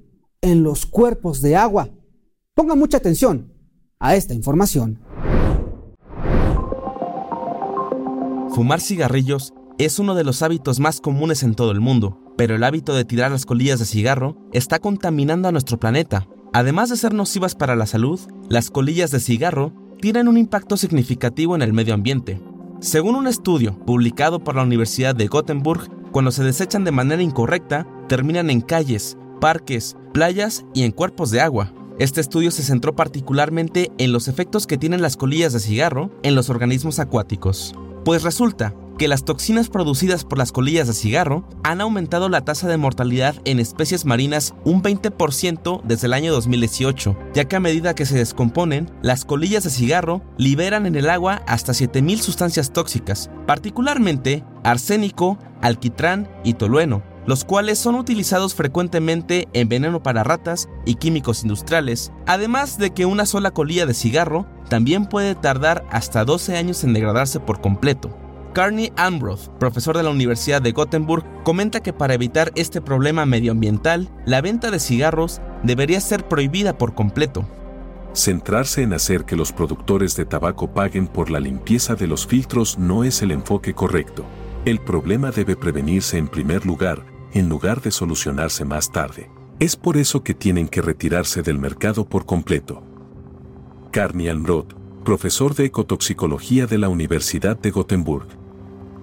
en 0.42 0.62
los 0.62 0.84
cuerpos 0.84 1.40
de 1.40 1.56
agua. 1.56 1.88
Ponga 2.52 2.74
mucha 2.74 2.98
atención 2.98 3.50
a 3.98 4.14
esta 4.14 4.34
información. 4.34 5.00
Fumar 8.50 8.82
cigarrillos 8.82 9.54
es 9.78 9.98
uno 9.98 10.14
de 10.14 10.24
los 10.24 10.42
hábitos 10.42 10.80
más 10.80 11.00
comunes 11.00 11.42
en 11.42 11.54
todo 11.54 11.70
el 11.70 11.80
mundo, 11.80 12.20
pero 12.36 12.56
el 12.56 12.62
hábito 12.62 12.94
de 12.94 13.06
tirar 13.06 13.30
las 13.30 13.46
colillas 13.46 13.78
de 13.78 13.86
cigarro 13.86 14.36
está 14.52 14.80
contaminando 14.80 15.48
a 15.48 15.52
nuestro 15.52 15.80
planeta. 15.80 16.28
Además 16.54 16.88
de 16.88 16.96
ser 16.96 17.12
nocivas 17.12 17.56
para 17.56 17.74
la 17.74 17.84
salud, 17.84 18.20
las 18.48 18.70
colillas 18.70 19.10
de 19.10 19.18
cigarro 19.18 19.72
tienen 20.00 20.28
un 20.28 20.38
impacto 20.38 20.76
significativo 20.76 21.56
en 21.56 21.62
el 21.62 21.72
medio 21.72 21.94
ambiente. 21.94 22.40
Según 22.78 23.16
un 23.16 23.26
estudio 23.26 23.76
publicado 23.84 24.38
por 24.44 24.54
la 24.54 24.62
Universidad 24.62 25.16
de 25.16 25.26
Gothenburg, 25.26 25.90
cuando 26.12 26.30
se 26.30 26.44
desechan 26.44 26.84
de 26.84 26.92
manera 26.92 27.20
incorrecta, 27.20 27.88
terminan 28.06 28.50
en 28.50 28.60
calles, 28.60 29.18
parques, 29.40 29.96
playas 30.12 30.64
y 30.74 30.84
en 30.84 30.92
cuerpos 30.92 31.32
de 31.32 31.40
agua. 31.40 31.72
Este 31.98 32.20
estudio 32.20 32.52
se 32.52 32.62
centró 32.62 32.94
particularmente 32.94 33.90
en 33.98 34.12
los 34.12 34.28
efectos 34.28 34.68
que 34.68 34.78
tienen 34.78 35.02
las 35.02 35.16
colillas 35.16 35.54
de 35.54 35.58
cigarro 35.58 36.12
en 36.22 36.36
los 36.36 36.50
organismos 36.50 37.00
acuáticos. 37.00 37.74
Pues 38.04 38.22
resulta 38.22 38.76
que 38.98 39.08
las 39.08 39.24
toxinas 39.24 39.68
producidas 39.68 40.24
por 40.24 40.38
las 40.38 40.52
colillas 40.52 40.86
de 40.86 40.92
cigarro 40.92 41.48
han 41.62 41.80
aumentado 41.80 42.28
la 42.28 42.44
tasa 42.44 42.68
de 42.68 42.76
mortalidad 42.76 43.36
en 43.44 43.58
especies 43.58 44.04
marinas 44.04 44.54
un 44.64 44.82
20% 44.82 45.82
desde 45.82 46.06
el 46.06 46.12
año 46.12 46.32
2018, 46.32 47.16
ya 47.34 47.44
que 47.44 47.56
a 47.56 47.60
medida 47.60 47.94
que 47.94 48.06
se 48.06 48.16
descomponen, 48.16 48.90
las 49.02 49.24
colillas 49.24 49.64
de 49.64 49.70
cigarro 49.70 50.22
liberan 50.38 50.86
en 50.86 50.94
el 50.96 51.10
agua 51.10 51.42
hasta 51.46 51.72
7.000 51.72 52.18
sustancias 52.18 52.72
tóxicas, 52.72 53.30
particularmente 53.46 54.44
arsénico, 54.62 55.38
alquitrán 55.60 56.28
y 56.44 56.54
tolueno, 56.54 57.02
los 57.26 57.44
cuales 57.44 57.78
son 57.78 57.94
utilizados 57.94 58.54
frecuentemente 58.54 59.48
en 59.52 59.68
veneno 59.68 60.02
para 60.02 60.24
ratas 60.24 60.68
y 60.84 60.96
químicos 60.96 61.42
industriales, 61.42 62.12
además 62.26 62.78
de 62.78 62.90
que 62.90 63.06
una 63.06 63.26
sola 63.26 63.50
colilla 63.50 63.86
de 63.86 63.94
cigarro 63.94 64.46
también 64.68 65.06
puede 65.06 65.34
tardar 65.34 65.84
hasta 65.90 66.24
12 66.24 66.56
años 66.56 66.84
en 66.84 66.92
degradarse 66.92 67.40
por 67.40 67.60
completo. 67.60 68.23
Carney 68.54 68.92
Ambroth, 68.96 69.48
profesor 69.58 69.96
de 69.96 70.04
la 70.04 70.10
Universidad 70.10 70.62
de 70.62 70.70
Gothenburg, 70.70 71.24
comenta 71.42 71.80
que 71.80 71.92
para 71.92 72.14
evitar 72.14 72.52
este 72.54 72.80
problema 72.80 73.26
medioambiental, 73.26 74.08
la 74.26 74.40
venta 74.40 74.70
de 74.70 74.78
cigarros 74.78 75.40
debería 75.64 76.00
ser 76.00 76.28
prohibida 76.28 76.78
por 76.78 76.94
completo. 76.94 77.48
Centrarse 78.12 78.82
en 78.82 78.92
hacer 78.92 79.24
que 79.24 79.34
los 79.34 79.52
productores 79.52 80.14
de 80.14 80.24
tabaco 80.24 80.72
paguen 80.72 81.08
por 81.08 81.30
la 81.30 81.40
limpieza 81.40 81.96
de 81.96 82.06
los 82.06 82.28
filtros 82.28 82.78
no 82.78 83.02
es 83.02 83.22
el 83.22 83.32
enfoque 83.32 83.74
correcto. 83.74 84.24
El 84.64 84.78
problema 84.78 85.32
debe 85.32 85.56
prevenirse 85.56 86.16
en 86.16 86.28
primer 86.28 86.64
lugar, 86.64 87.04
en 87.32 87.48
lugar 87.48 87.82
de 87.82 87.90
solucionarse 87.90 88.64
más 88.64 88.92
tarde. 88.92 89.28
Es 89.58 89.74
por 89.74 89.96
eso 89.96 90.22
que 90.22 90.32
tienen 90.32 90.68
que 90.68 90.80
retirarse 90.80 91.42
del 91.42 91.58
mercado 91.58 92.08
por 92.08 92.24
completo. 92.24 92.84
Carney 93.90 94.28
Ambroth, 94.28 94.74
profesor 95.04 95.56
de 95.56 95.64
ecotoxicología 95.64 96.68
de 96.68 96.78
la 96.78 96.88
Universidad 96.88 97.58
de 97.58 97.72
Gothenburg, 97.72 98.43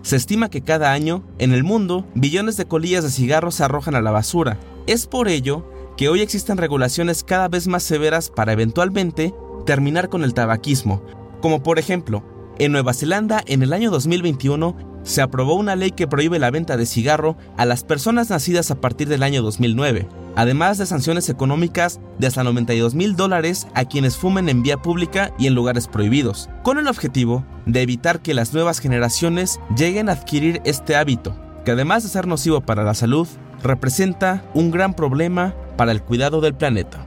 se 0.02 0.16
estima 0.16 0.50
que 0.50 0.62
cada 0.62 0.92
año, 0.92 1.24
en 1.38 1.54
el 1.54 1.64
mundo, 1.64 2.06
billones 2.16 2.58
de 2.58 2.66
colillas 2.66 3.04
de 3.04 3.12
cigarros 3.12 3.56
se 3.56 3.64
arrojan 3.64 3.96
a 3.96 4.02
la 4.02 4.12
basura. 4.12 4.60
Es 4.88 5.08
por 5.08 5.28
ello 5.28 5.70
que 5.98 6.10
hoy 6.10 6.22
existen 6.22 6.58
regulaciones 6.58 7.24
cada 7.24 7.48
vez 7.48 7.68
más 7.68 7.84
severas 7.84 8.30
para 8.30 8.54
eventualmente 8.54 9.34
terminar 9.66 10.10
con 10.10 10.24
el 10.24 10.34
tabaquismo, 10.34 11.04
como 11.42 11.64
por 11.64 11.80
ejemplo, 11.80 12.24
en 12.58 12.72
Nueva 12.72 12.94
Zelanda 12.94 13.42
en 13.46 13.64
el 13.64 13.74
año 13.74 13.92
2021 13.92 15.02
se 15.04 15.22
aprobó 15.22 15.56
una 15.56 15.76
ley 15.76 15.92
que 15.92 16.08
prohíbe 16.08 16.38
la 16.38 16.52
venta 16.52 16.78
de 16.78 16.86
cigarro 16.86 17.36
a 17.58 17.66
las 17.66 17.84
personas 17.84 18.30
nacidas 18.30 18.70
a 18.72 18.80
partir 18.80 19.08
del 19.08 19.24
año 19.24 19.42
2009, 19.42 20.08
además 20.36 20.78
de 20.78 20.86
sanciones 20.86 21.30
económicas 21.30 22.00
de 22.20 22.28
hasta 22.28 22.44
92 22.44 22.96
mil 22.96 23.16
dólares 23.16 23.68
a 23.74 23.86
quienes 23.86 24.18
fumen 24.18 24.50
en 24.50 24.64
vía 24.64 24.78
pública 24.78 25.34
y 25.38 25.48
en 25.48 25.56
lugares 25.56 25.88
prohibidos, 25.88 26.50
con 26.64 26.78
el 26.78 26.88
objetivo 26.88 27.46
de 27.66 27.82
evitar 27.82 28.22
que 28.22 28.34
las 28.34 28.54
nuevas 28.54 28.80
generaciones 28.80 29.60
lleguen 29.76 30.10
a 30.10 30.14
adquirir 30.14 30.62
este 30.66 30.96
hábito, 30.96 31.36
que 31.66 31.72
además 31.72 32.04
de 32.04 32.10
ser 32.10 32.28
nocivo 32.28 32.62
para 32.62 32.84
la 32.84 32.94
salud, 32.94 33.28
representa 33.64 34.44
un 34.54 34.72
gran 34.72 34.94
problema 34.94 35.54
para 35.78 35.92
el 35.92 36.02
cuidado 36.02 36.42
del 36.42 36.56
planeta. 36.56 37.06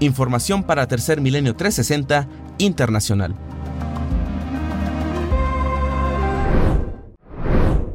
Información 0.00 0.64
para 0.64 0.86
Tercer 0.88 1.20
Milenio 1.20 1.54
360 1.54 2.28
Internacional. 2.58 3.34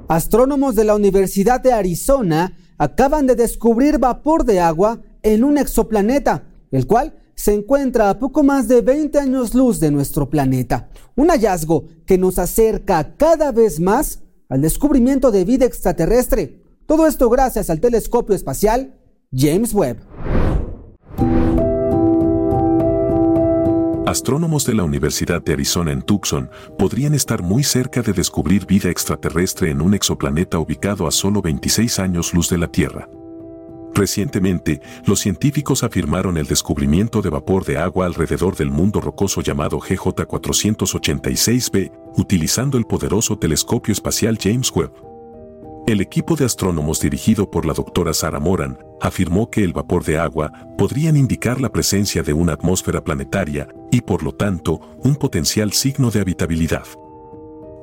Astrónomos 0.07 0.75
de 0.75 0.85
la 0.85 0.95
Universidad 0.95 1.61
de 1.61 1.71
Arizona 1.71 2.51
acaban 2.79 3.27
de 3.27 3.35
descubrir 3.35 3.99
vapor 3.99 4.45
de 4.45 4.59
agua 4.59 5.01
en 5.21 5.43
un 5.43 5.59
exoplaneta, 5.59 6.45
el 6.71 6.87
cual 6.87 7.13
se 7.35 7.53
encuentra 7.53 8.09
a 8.09 8.17
poco 8.17 8.41
más 8.41 8.67
de 8.67 8.81
20 8.81 9.19
años 9.19 9.53
luz 9.53 9.79
de 9.79 9.91
nuestro 9.91 10.29
planeta. 10.29 10.89
Un 11.15 11.29
hallazgo 11.29 11.85
que 12.07 12.17
nos 12.17 12.39
acerca 12.39 13.15
cada 13.15 13.51
vez 13.51 13.79
más 13.79 14.21
al 14.49 14.61
descubrimiento 14.61 15.29
de 15.29 15.45
vida 15.45 15.65
extraterrestre. 15.65 16.63
Todo 16.87 17.05
esto 17.05 17.29
gracias 17.29 17.69
al 17.69 17.79
telescopio 17.79 18.35
espacial 18.35 18.95
James 19.31 19.73
Webb. 19.73 20.08
Astrónomos 24.09 24.65
de 24.65 24.73
la 24.73 24.83
Universidad 24.83 25.39
de 25.39 25.53
Arizona 25.53 25.91
en 25.91 26.01
Tucson 26.01 26.49
podrían 26.79 27.13
estar 27.13 27.43
muy 27.43 27.61
cerca 27.61 28.01
de 28.01 28.11
descubrir 28.11 28.65
vida 28.65 28.89
extraterrestre 28.89 29.69
en 29.69 29.81
un 29.81 29.93
exoplaneta 29.93 30.57
ubicado 30.57 31.05
a 31.05 31.11
solo 31.11 31.43
26 31.43 31.99
años 31.99 32.33
luz 32.33 32.49
de 32.49 32.57
la 32.57 32.67
Tierra. 32.67 33.07
Recientemente, 33.93 34.81
los 35.05 35.19
científicos 35.19 35.83
afirmaron 35.83 36.37
el 36.37 36.47
descubrimiento 36.47 37.21
de 37.21 37.29
vapor 37.29 37.65
de 37.65 37.77
agua 37.77 38.07
alrededor 38.07 38.55
del 38.55 38.71
mundo 38.71 38.99
rocoso 38.99 39.41
llamado 39.41 39.79
GJ486b, 39.79 41.91
utilizando 42.17 42.79
el 42.79 42.85
poderoso 42.85 43.37
telescopio 43.37 43.91
espacial 43.91 44.39
James 44.41 44.71
Webb. 44.75 44.91
El 45.85 46.01
equipo 46.01 46.35
de 46.35 46.45
astrónomos 46.45 46.99
dirigido 46.99 47.51
por 47.51 47.67
la 47.67 47.73
doctora 47.73 48.15
Sarah 48.15 48.39
Moran 48.39 48.79
afirmó 49.01 49.51
que 49.51 49.63
el 49.63 49.73
vapor 49.73 50.03
de 50.03 50.17
agua 50.17 50.51
podrían 50.79 51.15
indicar 51.15 51.61
la 51.61 51.71
presencia 51.71 52.23
de 52.23 52.33
una 52.33 52.53
atmósfera 52.53 53.03
planetaria 53.03 53.67
y 53.91 54.01
por 54.01 54.23
lo 54.23 54.33
tanto 54.33 54.79
un 55.03 55.15
potencial 55.15 55.73
signo 55.73 56.11
de 56.11 56.21
habitabilidad. 56.21 56.85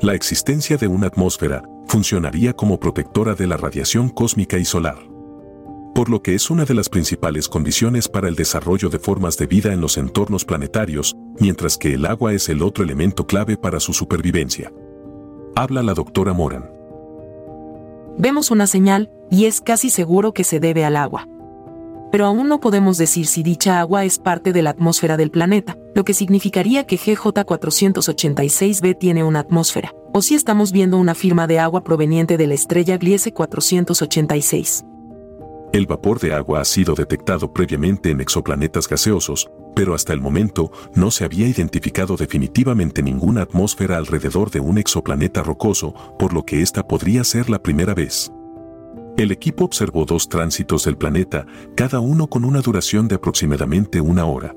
La 0.00 0.14
existencia 0.14 0.76
de 0.76 0.88
una 0.88 1.06
atmósfera 1.06 1.62
funcionaría 1.86 2.52
como 2.52 2.78
protectora 2.78 3.34
de 3.34 3.46
la 3.46 3.56
radiación 3.56 4.08
cósmica 4.08 4.58
y 4.58 4.64
solar. 4.64 4.98
Por 5.94 6.10
lo 6.10 6.22
que 6.22 6.34
es 6.34 6.50
una 6.50 6.66
de 6.66 6.74
las 6.74 6.90
principales 6.90 7.48
condiciones 7.48 8.06
para 8.08 8.28
el 8.28 8.34
desarrollo 8.34 8.90
de 8.90 8.98
formas 8.98 9.38
de 9.38 9.46
vida 9.46 9.72
en 9.72 9.80
los 9.80 9.96
entornos 9.96 10.44
planetarios, 10.44 11.16
mientras 11.40 11.78
que 11.78 11.94
el 11.94 12.04
agua 12.04 12.34
es 12.34 12.50
el 12.50 12.62
otro 12.62 12.84
elemento 12.84 13.26
clave 13.26 13.56
para 13.56 13.80
su 13.80 13.94
supervivencia. 13.94 14.70
Habla 15.54 15.82
la 15.82 15.94
doctora 15.94 16.34
Moran. 16.34 16.70
Vemos 18.18 18.50
una 18.50 18.66
señal, 18.66 19.10
y 19.30 19.46
es 19.46 19.62
casi 19.62 19.88
seguro 19.88 20.32
que 20.32 20.44
se 20.44 20.60
debe 20.60 20.84
al 20.84 20.96
agua. 20.96 21.26
Pero 22.16 22.24
aún 22.24 22.48
no 22.48 22.60
podemos 22.60 22.96
decir 22.96 23.26
si 23.26 23.42
dicha 23.42 23.78
agua 23.78 24.06
es 24.06 24.18
parte 24.18 24.54
de 24.54 24.62
la 24.62 24.70
atmósfera 24.70 25.18
del 25.18 25.30
planeta, 25.30 25.76
lo 25.94 26.02
que 26.02 26.14
significaría 26.14 26.86
que 26.86 26.96
GJ486b 26.96 28.96
tiene 28.96 29.22
una 29.22 29.40
atmósfera, 29.40 29.92
o 30.14 30.22
si 30.22 30.34
estamos 30.34 30.72
viendo 30.72 30.96
una 30.96 31.14
firma 31.14 31.46
de 31.46 31.58
agua 31.58 31.84
proveniente 31.84 32.38
de 32.38 32.46
la 32.46 32.54
estrella 32.54 32.96
Gliese 32.96 33.34
486. 33.34 34.86
El 35.74 35.86
vapor 35.86 36.18
de 36.18 36.32
agua 36.32 36.62
ha 36.62 36.64
sido 36.64 36.94
detectado 36.94 37.52
previamente 37.52 38.08
en 38.08 38.22
exoplanetas 38.22 38.88
gaseosos, 38.88 39.50
pero 39.74 39.94
hasta 39.94 40.14
el 40.14 40.22
momento 40.22 40.72
no 40.94 41.10
se 41.10 41.26
había 41.26 41.46
identificado 41.46 42.16
definitivamente 42.16 43.02
ninguna 43.02 43.42
atmósfera 43.42 43.98
alrededor 43.98 44.50
de 44.50 44.60
un 44.60 44.78
exoplaneta 44.78 45.42
rocoso, 45.42 45.92
por 46.18 46.32
lo 46.32 46.46
que 46.46 46.62
esta 46.62 46.82
podría 46.82 47.24
ser 47.24 47.50
la 47.50 47.62
primera 47.62 47.92
vez. 47.92 48.32
El 49.16 49.32
equipo 49.32 49.64
observó 49.64 50.04
dos 50.04 50.28
tránsitos 50.28 50.84
del 50.84 50.98
planeta, 50.98 51.46
cada 51.74 52.00
uno 52.00 52.26
con 52.26 52.44
una 52.44 52.60
duración 52.60 53.08
de 53.08 53.14
aproximadamente 53.14 53.98
una 53.98 54.26
hora. 54.26 54.54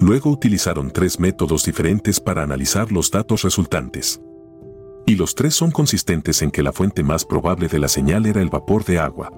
Luego 0.00 0.30
utilizaron 0.30 0.90
tres 0.90 1.20
métodos 1.20 1.64
diferentes 1.64 2.18
para 2.18 2.42
analizar 2.42 2.90
los 2.90 3.10
datos 3.10 3.42
resultantes. 3.42 4.22
Y 5.06 5.16
los 5.16 5.34
tres 5.34 5.54
son 5.54 5.72
consistentes 5.72 6.40
en 6.40 6.50
que 6.50 6.62
la 6.62 6.72
fuente 6.72 7.02
más 7.02 7.26
probable 7.26 7.68
de 7.68 7.78
la 7.78 7.88
señal 7.88 8.24
era 8.24 8.40
el 8.40 8.48
vapor 8.48 8.82
de 8.84 8.98
agua. 8.98 9.30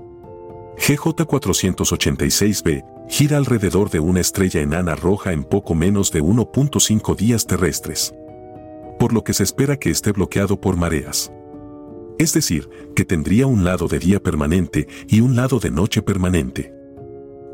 GJ486b 0.79 2.85
gira 3.09 3.39
alrededor 3.39 3.91
de 3.91 3.99
una 3.99 4.21
estrella 4.21 4.61
enana 4.61 4.95
roja 4.95 5.33
en 5.33 5.43
poco 5.43 5.75
menos 5.75 6.12
de 6.12 6.23
1.5 6.23 7.17
días 7.17 7.45
terrestres. 7.45 8.15
Por 9.01 9.12
lo 9.12 9.25
que 9.25 9.35
se 9.35 9.43
espera 9.43 9.77
que 9.77 9.91
esté 9.91 10.12
bloqueado 10.12 10.61
por 10.61 10.77
mareas. 10.77 11.33
Es 12.19 12.33
decir, 12.35 12.69
que 12.97 13.05
tendría 13.05 13.47
un 13.47 13.64
lado 13.64 13.89
de 13.89 13.99
día 13.99 14.21
permanente 14.23 14.89
y 15.07 15.21
un 15.21 15.37
lado 15.37 15.61
de 15.61 15.71
noche 15.71 16.03
permanente. 16.03 16.73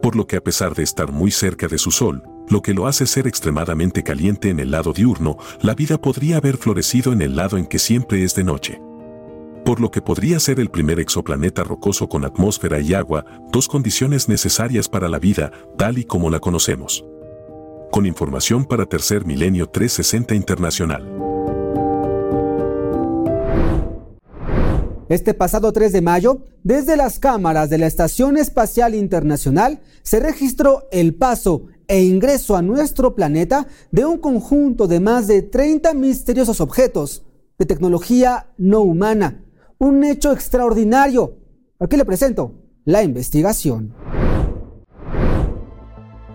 Por 0.02 0.16
lo 0.16 0.26
que 0.26 0.36
a 0.36 0.42
pesar 0.42 0.74
de 0.74 0.82
estar 0.82 1.12
muy 1.12 1.30
cerca 1.30 1.68
de 1.68 1.78
su 1.78 1.90
Sol, 1.90 2.22
lo 2.48 2.62
que 2.62 2.74
lo 2.74 2.86
hace 2.86 3.06
ser 3.06 3.26
extremadamente 3.26 4.02
caliente 4.02 4.50
en 4.50 4.60
el 4.60 4.70
lado 4.70 4.92
diurno, 4.92 5.36
la 5.62 5.74
vida 5.74 5.98
podría 6.00 6.38
haber 6.38 6.56
florecido 6.56 7.12
en 7.12 7.22
el 7.22 7.36
lado 7.36 7.56
en 7.56 7.66
que 7.66 7.78
siempre 7.78 8.24
es 8.24 8.34
de 8.34 8.44
noche 8.44 8.80
por 9.64 9.80
lo 9.80 9.90
que 9.90 10.02
podría 10.02 10.38
ser 10.38 10.60
el 10.60 10.70
primer 10.70 11.00
exoplaneta 11.00 11.64
rocoso 11.64 12.08
con 12.08 12.24
atmósfera 12.24 12.80
y 12.80 12.94
agua, 12.94 13.24
dos 13.50 13.66
condiciones 13.66 14.28
necesarias 14.28 14.88
para 14.88 15.08
la 15.08 15.18
vida, 15.18 15.52
tal 15.78 15.98
y 15.98 16.04
como 16.04 16.30
la 16.30 16.38
conocemos. 16.38 17.04
Con 17.90 18.06
información 18.06 18.66
para 18.66 18.86
Tercer 18.86 19.24
Milenio 19.24 19.66
360 19.68 20.34
Internacional. 20.34 21.33
Este 25.08 25.34
pasado 25.34 25.72
3 25.72 25.92
de 25.92 26.00
mayo, 26.00 26.42
desde 26.62 26.96
las 26.96 27.18
cámaras 27.18 27.68
de 27.68 27.76
la 27.76 27.86
Estación 27.86 28.38
Espacial 28.38 28.94
Internacional, 28.94 29.80
se 30.02 30.18
registró 30.18 30.88
el 30.92 31.14
paso 31.14 31.66
e 31.88 32.02
ingreso 32.02 32.56
a 32.56 32.62
nuestro 32.62 33.14
planeta 33.14 33.66
de 33.90 34.06
un 34.06 34.16
conjunto 34.16 34.86
de 34.86 35.00
más 35.00 35.26
de 35.26 35.42
30 35.42 35.92
misteriosos 35.92 36.62
objetos 36.62 37.22
de 37.58 37.66
tecnología 37.66 38.48
no 38.56 38.80
humana. 38.80 39.44
Un 39.78 40.04
hecho 40.04 40.32
extraordinario. 40.32 41.36
Aquí 41.78 41.98
le 41.98 42.06
presento 42.06 42.54
la 42.86 43.02
investigación. 43.02 43.94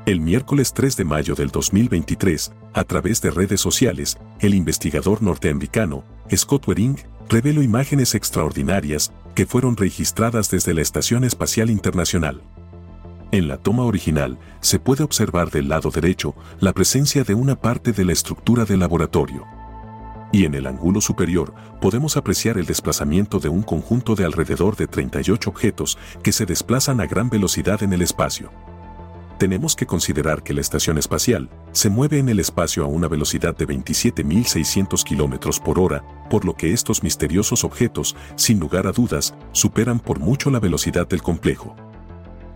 El 0.05 0.21
miércoles 0.21 0.73
3 0.73 0.95
de 0.97 1.03
mayo 1.05 1.33
del 1.33 1.49
2023, 1.49 2.51
a 2.73 2.83
través 2.83 3.21
de 3.21 3.31
redes 3.31 3.61
sociales, 3.61 4.17
el 4.39 4.53
investigador 4.53 5.23
norteamericano 5.23 6.03
Scott 6.35 6.67
Wering 6.67 6.97
reveló 7.29 7.61
imágenes 7.61 8.15
extraordinarias 8.15 9.13
que 9.35 9.45
fueron 9.45 9.77
registradas 9.77 10.49
desde 10.49 10.73
la 10.73 10.81
Estación 10.81 11.23
Espacial 11.23 11.69
Internacional. 11.69 12.41
En 13.31 13.47
la 13.47 13.57
toma 13.57 13.83
original, 13.83 14.39
se 14.61 14.79
puede 14.79 15.03
observar 15.03 15.51
del 15.51 15.69
lado 15.69 15.91
derecho 15.91 16.33
la 16.59 16.73
presencia 16.73 17.23
de 17.23 17.35
una 17.35 17.55
parte 17.55 17.91
de 17.91 18.03
la 18.03 18.13
estructura 18.13 18.65
del 18.65 18.79
laboratorio. 18.79 19.45
Y 20.31 20.45
en 20.45 20.55
el 20.55 20.65
ángulo 20.65 21.01
superior 21.01 21.53
podemos 21.79 22.17
apreciar 22.17 22.57
el 22.57 22.65
desplazamiento 22.65 23.39
de 23.39 23.49
un 23.49 23.61
conjunto 23.61 24.15
de 24.15 24.25
alrededor 24.25 24.75
de 24.75 24.87
38 24.87 25.49
objetos 25.49 25.99
que 26.23 26.31
se 26.31 26.47
desplazan 26.47 26.99
a 26.99 27.05
gran 27.05 27.29
velocidad 27.29 27.83
en 27.83 27.93
el 27.93 28.01
espacio 28.01 28.51
tenemos 29.39 29.75
que 29.75 29.87
considerar 29.87 30.43
que 30.43 30.53
la 30.53 30.61
estación 30.61 30.97
espacial 30.99 31.49
se 31.71 31.89
mueve 31.89 32.19
en 32.19 32.29
el 32.29 32.39
espacio 32.39 32.83
a 32.83 32.87
una 32.87 33.07
velocidad 33.07 33.55
de 33.57 33.65
27.600 33.67 35.03
km 35.03 35.59
por 35.61 35.79
hora, 35.79 36.03
por 36.29 36.45
lo 36.45 36.53
que 36.53 36.73
estos 36.73 37.01
misteriosos 37.01 37.63
objetos, 37.63 38.15
sin 38.35 38.59
lugar 38.59 38.85
a 38.85 38.91
dudas, 38.91 39.33
superan 39.53 39.99
por 39.99 40.19
mucho 40.19 40.51
la 40.51 40.59
velocidad 40.59 41.07
del 41.07 41.23
complejo. 41.23 41.75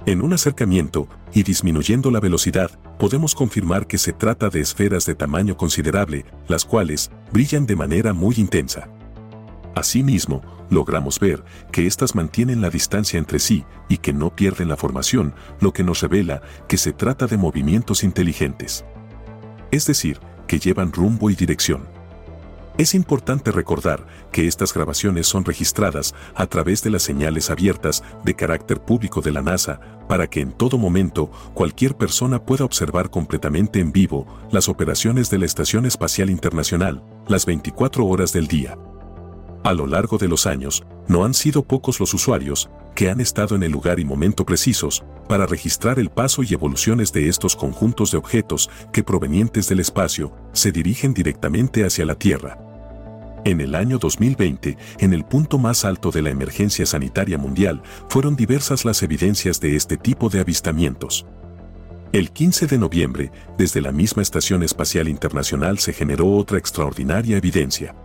En 0.05 0.21
un 0.21 0.33
acercamiento, 0.33 1.07
y 1.33 1.43
disminuyendo 1.43 2.11
la 2.11 2.19
velocidad, 2.19 2.69
podemos 2.99 3.33
confirmar 3.33 3.87
que 3.87 3.97
se 3.97 4.11
trata 4.11 4.49
de 4.49 4.59
esferas 4.59 5.05
de 5.05 5.15
tamaño 5.15 5.55
considerable, 5.55 6.25
las 6.49 6.65
cuales 6.65 7.09
brillan 7.31 7.65
de 7.65 7.77
manera 7.77 8.11
muy 8.11 8.35
intensa. 8.37 8.89
Asimismo, 9.75 10.41
logramos 10.69 11.19
ver 11.19 11.43
que 11.71 11.87
éstas 11.87 12.15
mantienen 12.15 12.61
la 12.61 12.69
distancia 12.69 13.17
entre 13.17 13.39
sí 13.39 13.65
y 13.89 13.97
que 13.97 14.13
no 14.13 14.35
pierden 14.35 14.69
la 14.69 14.77
formación, 14.77 15.33
lo 15.59 15.73
que 15.73 15.83
nos 15.83 16.01
revela 16.01 16.41
que 16.67 16.77
se 16.77 16.93
trata 16.93 17.25
de 17.25 17.37
movimientos 17.37 18.03
inteligentes. 18.03 18.85
Es 19.71 19.87
decir, 19.87 20.19
que 20.47 20.59
llevan 20.59 20.91
rumbo 20.91 21.29
y 21.29 21.35
dirección. 21.35 21.87
Es 22.77 22.95
importante 22.95 23.51
recordar 23.51 24.07
que 24.31 24.47
estas 24.47 24.73
grabaciones 24.73 25.27
son 25.27 25.45
registradas 25.45 26.15
a 26.33 26.47
través 26.47 26.81
de 26.81 26.89
las 26.89 27.03
señales 27.03 27.51
abiertas 27.51 28.03
de 28.23 28.33
carácter 28.33 28.81
público 28.81 29.21
de 29.21 29.31
la 29.31 29.43
NASA 29.43 29.79
para 30.09 30.27
que 30.27 30.41
en 30.41 30.51
todo 30.51 30.79
momento 30.79 31.29
cualquier 31.53 31.95
persona 31.95 32.43
pueda 32.43 32.65
observar 32.65 33.11
completamente 33.11 33.79
en 33.79 33.91
vivo 33.91 34.25
las 34.51 34.69
operaciones 34.69 35.29
de 35.29 35.37
la 35.37 35.45
Estación 35.45 35.85
Espacial 35.85 36.31
Internacional 36.31 37.03
las 37.27 37.45
24 37.45 38.05
horas 38.07 38.33
del 38.33 38.47
día. 38.47 38.75
A 39.63 39.73
lo 39.73 39.87
largo 39.87 40.17
de 40.17 40.27
los 40.27 40.45
años, 40.45 40.83
no 41.07 41.23
han 41.23 41.33
sido 41.33 41.63
pocos 41.63 41.99
los 42.01 42.13
usuarios 42.13 42.69
que 42.95 43.09
han 43.09 43.21
estado 43.21 43.55
en 43.55 43.63
el 43.63 43.71
lugar 43.71 43.97
y 43.99 44.05
momento 44.05 44.45
precisos 44.45 45.05
para 45.29 45.45
registrar 45.45 45.99
el 45.99 46.09
paso 46.09 46.43
y 46.43 46.53
evoluciones 46.53 47.13
de 47.13 47.29
estos 47.29 47.55
conjuntos 47.55 48.11
de 48.11 48.17
objetos 48.17 48.69
que 48.91 49.03
provenientes 49.03 49.69
del 49.69 49.79
espacio 49.79 50.35
se 50.51 50.73
dirigen 50.73 51.13
directamente 51.13 51.85
hacia 51.85 52.05
la 52.05 52.15
Tierra. 52.15 52.59
En 53.45 53.61
el 53.61 53.75
año 53.75 53.99
2020, 53.99 54.77
en 54.99 55.13
el 55.13 55.23
punto 55.23 55.57
más 55.57 55.85
alto 55.85 56.11
de 56.11 56.21
la 56.21 56.29
emergencia 56.29 56.85
sanitaria 56.85 57.37
mundial, 57.37 57.81
fueron 58.09 58.35
diversas 58.35 58.83
las 58.83 59.01
evidencias 59.01 59.61
de 59.61 59.77
este 59.77 59.95
tipo 59.95 60.29
de 60.29 60.41
avistamientos. 60.41 61.25
El 62.11 62.31
15 62.31 62.67
de 62.67 62.77
noviembre, 62.77 63.31
desde 63.57 63.81
la 63.81 63.91
misma 63.91 64.21
Estación 64.21 64.61
Espacial 64.61 65.07
Internacional 65.07 65.79
se 65.79 65.93
generó 65.93 66.31
otra 66.31 66.57
extraordinaria 66.57 67.37
evidencia. 67.37 67.95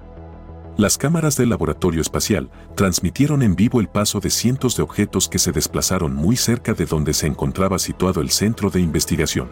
Las 0.79 0.97
cámaras 0.97 1.37
del 1.37 1.49
laboratorio 1.49 2.01
espacial 2.01 2.53
transmitieron 2.77 3.43
en 3.43 3.57
vivo 3.57 3.81
el 3.81 3.89
paso 3.89 4.21
de 4.21 4.31
cientos 4.31 4.77
de 4.77 4.85
objetos 4.85 5.29
que 5.29 5.41
se 5.41 5.51
desplazaron 5.51 6.15
muy 6.15 6.37
cerca 6.37 6.73
de 6.73 6.87
donde 6.87 7.15
se 7.15 7.27
encontraba 7.27 7.81
situado 7.81 8.21
el 8.21 8.31
centro 8.31 8.71
de 8.71 8.79
investigación. 8.79 9.49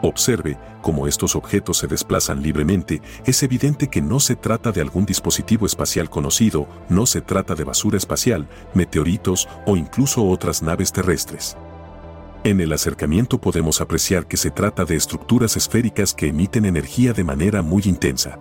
Observe 0.00 0.56
cómo 0.80 1.08
estos 1.08 1.34
objetos 1.34 1.78
se 1.78 1.88
desplazan 1.88 2.40
libremente, 2.40 3.02
es 3.26 3.42
evidente 3.42 3.88
que 3.88 4.00
no 4.00 4.20
se 4.20 4.36
trata 4.36 4.70
de 4.70 4.80
algún 4.80 5.04
dispositivo 5.06 5.66
espacial 5.66 6.08
conocido, 6.08 6.68
no 6.88 7.04
se 7.04 7.20
trata 7.20 7.56
de 7.56 7.64
basura 7.64 7.96
espacial, 7.96 8.48
meteoritos 8.74 9.48
o 9.66 9.76
incluso 9.76 10.24
otras 10.24 10.62
naves 10.62 10.92
terrestres. 10.92 11.56
En 12.44 12.60
el 12.60 12.72
acercamiento 12.72 13.40
podemos 13.40 13.80
apreciar 13.80 14.28
que 14.28 14.36
se 14.36 14.52
trata 14.52 14.84
de 14.84 14.94
estructuras 14.94 15.56
esféricas 15.56 16.14
que 16.14 16.28
emiten 16.28 16.64
energía 16.64 17.12
de 17.12 17.24
manera 17.24 17.60
muy 17.60 17.82
intensa. 17.86 18.38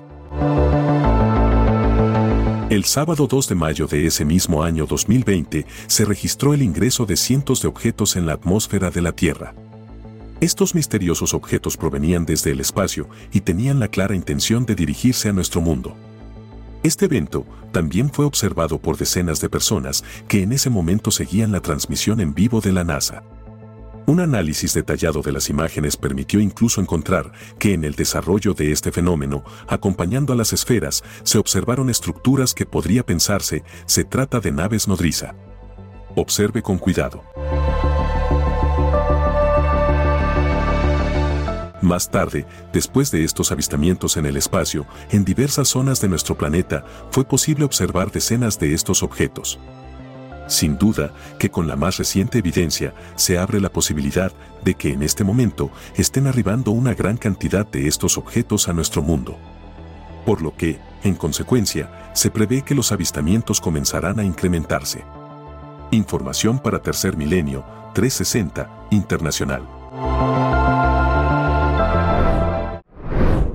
El 2.69 2.83
sábado 2.83 3.27
2 3.27 3.47
de 3.47 3.55
mayo 3.55 3.87
de 3.87 4.07
ese 4.07 4.25
mismo 4.25 4.61
año 4.61 4.85
2020 4.85 5.65
se 5.87 6.03
registró 6.03 6.53
el 6.53 6.61
ingreso 6.61 7.05
de 7.05 7.15
cientos 7.15 7.61
de 7.61 7.69
objetos 7.69 8.17
en 8.17 8.25
la 8.25 8.33
atmósfera 8.33 8.91
de 8.91 9.01
la 9.01 9.13
Tierra. 9.13 9.55
Estos 10.41 10.75
misteriosos 10.75 11.33
objetos 11.33 11.77
provenían 11.77 12.25
desde 12.25 12.51
el 12.51 12.59
espacio 12.59 13.07
y 13.31 13.39
tenían 13.39 13.79
la 13.79 13.87
clara 13.87 14.15
intención 14.15 14.65
de 14.65 14.75
dirigirse 14.75 15.29
a 15.29 15.31
nuestro 15.31 15.61
mundo. 15.61 15.95
Este 16.83 17.05
evento 17.05 17.45
también 17.71 18.11
fue 18.11 18.25
observado 18.25 18.79
por 18.79 18.97
decenas 18.97 19.39
de 19.39 19.47
personas 19.47 20.03
que 20.27 20.43
en 20.43 20.51
ese 20.51 20.69
momento 20.69 21.09
seguían 21.09 21.53
la 21.53 21.61
transmisión 21.61 22.19
en 22.19 22.33
vivo 22.33 22.59
de 22.59 22.73
la 22.73 22.83
NASA. 22.83 23.23
Un 24.07 24.21
análisis 24.21 24.73
detallado 24.73 25.21
de 25.21 25.33
las 25.33 25.49
imágenes 25.49 25.97
permitió 25.97 26.39
incluso 26.39 26.79
encontrar 26.79 27.33
que 27.59 27.73
en 27.73 27.83
el 27.83 27.93
desarrollo 27.93 28.53
de 28.53 28.71
este 28.71 28.89
fenómeno, 28.89 29.43
acompañando 29.67 30.31
a 30.31 30.37
las 30.37 30.53
esferas, 30.53 31.03
se 31.23 31.37
observaron 31.37 31.89
estructuras 31.89 32.53
que 32.53 32.65
podría 32.65 33.05
pensarse 33.05 33.65
se 33.85 34.05
trata 34.05 34.39
de 34.39 34.53
naves 34.53 34.87
nodriza. 34.87 35.35
Observe 36.15 36.61
con 36.61 36.77
cuidado. 36.77 37.21
Más 41.81 42.09
tarde, 42.09 42.45
después 42.71 43.11
de 43.11 43.25
estos 43.25 43.51
avistamientos 43.51 44.15
en 44.15 44.25
el 44.25 44.37
espacio, 44.37 44.87
en 45.11 45.25
diversas 45.25 45.67
zonas 45.67 45.99
de 45.99 46.07
nuestro 46.07 46.37
planeta, 46.37 46.85
fue 47.11 47.25
posible 47.25 47.65
observar 47.65 48.09
decenas 48.09 48.57
de 48.57 48.73
estos 48.73 49.03
objetos. 49.03 49.59
Sin 50.47 50.77
duda 50.77 51.13
que 51.39 51.51
con 51.51 51.67
la 51.67 51.75
más 51.75 51.97
reciente 51.97 52.39
evidencia 52.39 52.93
se 53.15 53.37
abre 53.37 53.59
la 53.59 53.69
posibilidad 53.69 54.31
de 54.63 54.75
que 54.75 54.93
en 54.93 55.03
este 55.03 55.23
momento 55.23 55.71
estén 55.95 56.27
arribando 56.27 56.71
una 56.71 56.93
gran 56.93 57.17
cantidad 57.17 57.65
de 57.65 57.87
estos 57.87 58.17
objetos 58.17 58.67
a 58.67 58.73
nuestro 58.73 59.01
mundo. 59.01 59.37
Por 60.25 60.41
lo 60.41 60.55
que, 60.55 60.79
en 61.03 61.15
consecuencia, 61.15 62.11
se 62.13 62.31
prevé 62.31 62.63
que 62.63 62.75
los 62.75 62.91
avistamientos 62.91 63.61
comenzarán 63.61 64.19
a 64.19 64.23
incrementarse. 64.23 65.03
Información 65.91 66.59
para 66.59 66.81
Tercer 66.81 67.15
Milenio 67.15 67.63
360 67.93 68.87
Internacional. 68.91 69.67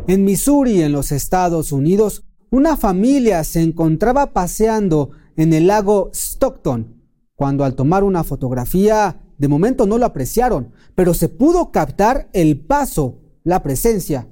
En 0.08 0.24
Missouri, 0.24 0.82
en 0.82 0.92
los 0.92 1.12
Estados 1.12 1.72
Unidos, 1.72 2.24
una 2.50 2.76
familia 2.76 3.44
se 3.44 3.62
encontraba 3.62 4.32
paseando 4.32 5.10
en 5.36 5.52
el 5.52 5.66
lago 5.66 6.10
Stockton, 6.12 7.02
cuando 7.34 7.64
al 7.64 7.74
tomar 7.74 8.04
una 8.04 8.24
fotografía, 8.24 9.20
de 9.38 9.48
momento 9.48 9.86
no 9.86 9.98
lo 9.98 10.06
apreciaron, 10.06 10.72
pero 10.94 11.14
se 11.14 11.28
pudo 11.28 11.72
captar 11.72 12.28
el 12.32 12.60
paso, 12.60 13.18
la 13.44 13.62
presencia 13.62 14.28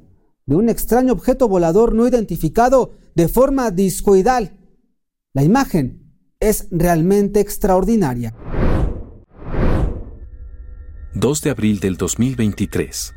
de 0.47 0.57
un 0.57 0.69
extraño 0.69 1.13
objeto 1.13 1.49
volador 1.49 1.95
no 1.95 2.09
identificado 2.09 2.93
de 3.15 3.29
forma 3.29 3.71
discoidal. 3.71 4.57
La 5.33 5.45
imagen 5.45 6.13
es 6.41 6.67
realmente 6.73 7.39
extraordinaria. 7.39 8.35
2 11.15 11.43
de 11.43 11.51
abril 11.51 11.81
del 11.81 11.97
2023. 11.97 13.15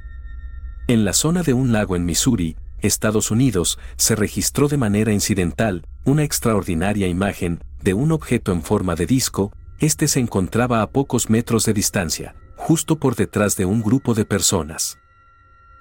En 0.88 1.06
la 1.06 1.14
zona 1.14 1.42
de 1.42 1.54
un 1.54 1.72
lago 1.72 1.96
en 1.96 2.06
Missouri, 2.06 2.56
Estados 2.80 3.32
Unidos, 3.32 3.80
se 3.96 4.16
registró 4.16 4.68
de 4.68 4.78
manera 4.78 5.12
incidental 5.14 5.88
una 6.06 6.24
extraordinaria 6.24 7.08
imagen 7.08 7.64
de 7.84 7.94
un 7.94 8.14
objeto 8.14 8.54
en 8.54 8.64
forma 8.64 8.96
de 8.96 9.06
disco, 9.06 9.52
este 9.78 10.08
se 10.08 10.22
encontraba 10.22 10.82
a 10.82 10.90
pocos 10.90 11.30
metros 11.30 11.66
de 11.66 11.74
distancia, 11.74 12.34
justo 12.56 12.98
por 12.98 13.16
detrás 13.16 13.58
de 13.58 13.66
un 13.66 13.82
grupo 13.82 14.14
de 14.14 14.24
personas. 14.24 15.00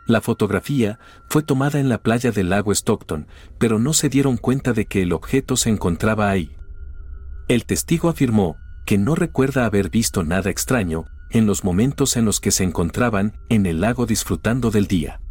La 0.05 0.21
fotografía 0.21 0.99
fue 1.29 1.45
tomada 1.45 1.79
en 1.79 1.89
la 1.89 1.99
playa 1.99 2.33
del 2.33 2.51
lago 2.51 2.73
Stockton, 2.73 3.29
pero 3.59 3.79
no 3.79 3.93
se 3.93 4.09
dieron 4.09 4.37
cuenta 4.37 4.73
de 4.73 4.87
que 4.87 5.03
el 5.03 5.13
objeto 5.13 5.57
se 5.57 5.71
encontraba 5.71 6.29
ahí. 6.29 6.57
El 7.47 7.67
testigo 7.67 8.09
afirmó 8.09 8.57
que 8.85 8.99
no 8.99 9.15
recuerda 9.15 9.65
haber 9.65 9.89
visto 9.89 10.25
nada 10.25 10.51
extraño 10.51 11.05
en 11.31 11.47
los 11.47 11.63
momentos 11.63 12.17
en 12.17 12.25
los 12.25 12.41
que 12.41 12.51
se 12.51 12.65
encontraban 12.65 13.39
en 13.49 13.65
el 13.65 13.81
lago 13.81 14.07
disfrutando 14.07 14.73
del 14.73 14.89
día. 14.89 15.22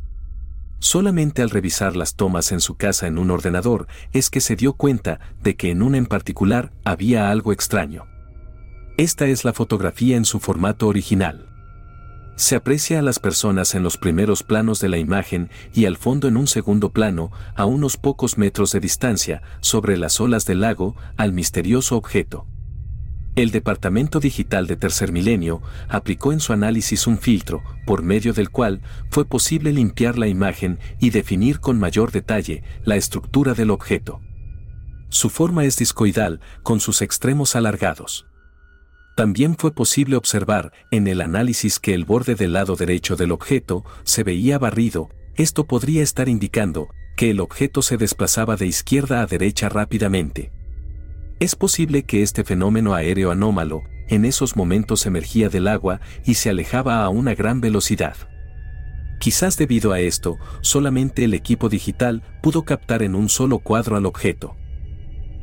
Solamente 0.82 1.44
al 1.44 1.52
revisar 1.52 1.96
las 1.96 2.16
tomas 2.16 2.52
en 2.52 2.60
su 2.60 2.76
casa 2.76 3.06
en 3.06 3.20
un 3.20 3.30
ordenador 3.30 3.86
es 4.14 4.32
que 4.32 4.42
se 4.42 4.56
dio 4.56 4.74
cuenta 4.74 5.20
de 5.44 5.56
que 5.56 5.70
en 5.70 5.84
una 5.84 6.00
en 6.00 6.08
particular 6.08 6.72
había 6.84 7.30
algo 7.30 7.54
extraño. 7.54 8.08
Esta 8.98 9.28
es 9.28 9.46
la 9.46 9.54
fotografía 9.54 10.18
en 10.18 10.26
su 10.26 10.40
formato 10.40 10.88
original. 10.88 11.46
Se 12.36 12.56
aprecia 12.56 12.98
a 12.98 13.04
las 13.04 13.20
personas 13.20 13.76
en 13.76 13.84
los 13.84 14.00
primeros 14.00 14.42
planos 14.42 14.80
de 14.80 14.90
la 14.90 14.98
imagen 14.98 15.52
y 15.72 15.86
al 15.86 15.98
fondo 15.98 16.28
en 16.28 16.36
un 16.36 16.48
segundo 16.48 16.90
plano, 16.90 17.32
a 17.56 17.66
unos 17.66 17.98
pocos 17.98 18.40
metros 18.40 18.72
de 18.72 18.80
distancia, 18.80 19.44
sobre 19.60 19.98
las 19.98 20.20
olas 20.20 20.48
del 20.48 20.62
lago, 20.62 20.96
al 21.16 21.32
misterioso 21.32 21.96
objeto. 21.96 22.48
El 23.36 23.52
Departamento 23.52 24.20
Digital 24.20 24.68
de 24.68 24.76
Tercer 24.76 25.14
Milenio 25.14 25.62
aplicó 25.88 26.34
en 26.34 26.42
su 26.42 26.52
análisis 26.52 27.08
un 27.08 27.18
filtro, 27.18 27.64
por 27.86 28.04
medio 28.04 28.34
del 28.34 28.50
cual 28.50 28.82
fue 29.10 29.24
posible 29.24 29.72
limpiar 29.72 30.18
la 30.18 30.28
imagen 30.28 30.80
y 31.00 31.12
definir 31.12 31.62
con 31.62 31.80
mayor 31.80 32.12
detalle 32.12 32.62
la 32.84 32.98
estructura 32.98 33.54
del 33.54 33.70
objeto. 33.70 34.20
Su 35.08 35.30
forma 35.30 35.64
es 35.64 35.78
discoidal, 35.78 36.42
con 36.62 36.82
sus 36.82 37.02
extremos 37.02 37.56
alargados. 37.56 38.26
También 39.16 39.56
fue 39.58 39.74
posible 39.74 40.18
observar 40.18 40.74
en 40.92 41.08
el 41.08 41.22
análisis 41.22 41.80
que 41.80 41.94
el 41.94 42.04
borde 42.04 42.36
del 42.36 42.54
lado 42.54 42.76
derecho 42.76 43.16
del 43.16 43.32
objeto 43.32 43.86
se 44.04 44.24
veía 44.24 44.60
barrido, 44.60 45.10
esto 45.36 45.68
podría 45.68 46.04
estar 46.04 46.28
indicando 46.28 46.90
que 47.16 47.32
el 47.32 47.40
objeto 47.40 47.82
se 47.82 47.96
desplazaba 47.96 48.58
de 48.58 48.68
izquierda 48.68 49.22
a 49.22 49.26
derecha 49.26 49.70
rápidamente. 49.70 50.52
Es 51.42 51.56
posible 51.56 52.04
que 52.04 52.22
este 52.22 52.44
fenómeno 52.44 52.94
aéreo 52.94 53.32
anómalo, 53.32 53.82
en 54.10 54.26
esos 54.26 54.56
momentos 54.56 55.08
emergía 55.08 55.50
del 55.50 55.68
agua 55.68 56.00
y 56.24 56.36
se 56.36 56.52
alejaba 56.52 57.04
a 57.04 57.10
una 57.10 57.34
gran 57.34 57.62
velocidad. 57.62 58.16
Quizás 59.20 59.58
debido 59.58 59.92
a 59.92 60.00
esto, 60.00 60.38
solamente 60.62 61.24
el 61.24 61.34
equipo 61.34 61.68
digital 61.68 62.22
pudo 62.44 62.64
captar 62.64 63.02
en 63.02 63.16
un 63.16 63.28
solo 63.28 63.58
cuadro 63.58 63.96
al 63.96 64.06
objeto. 64.06 64.56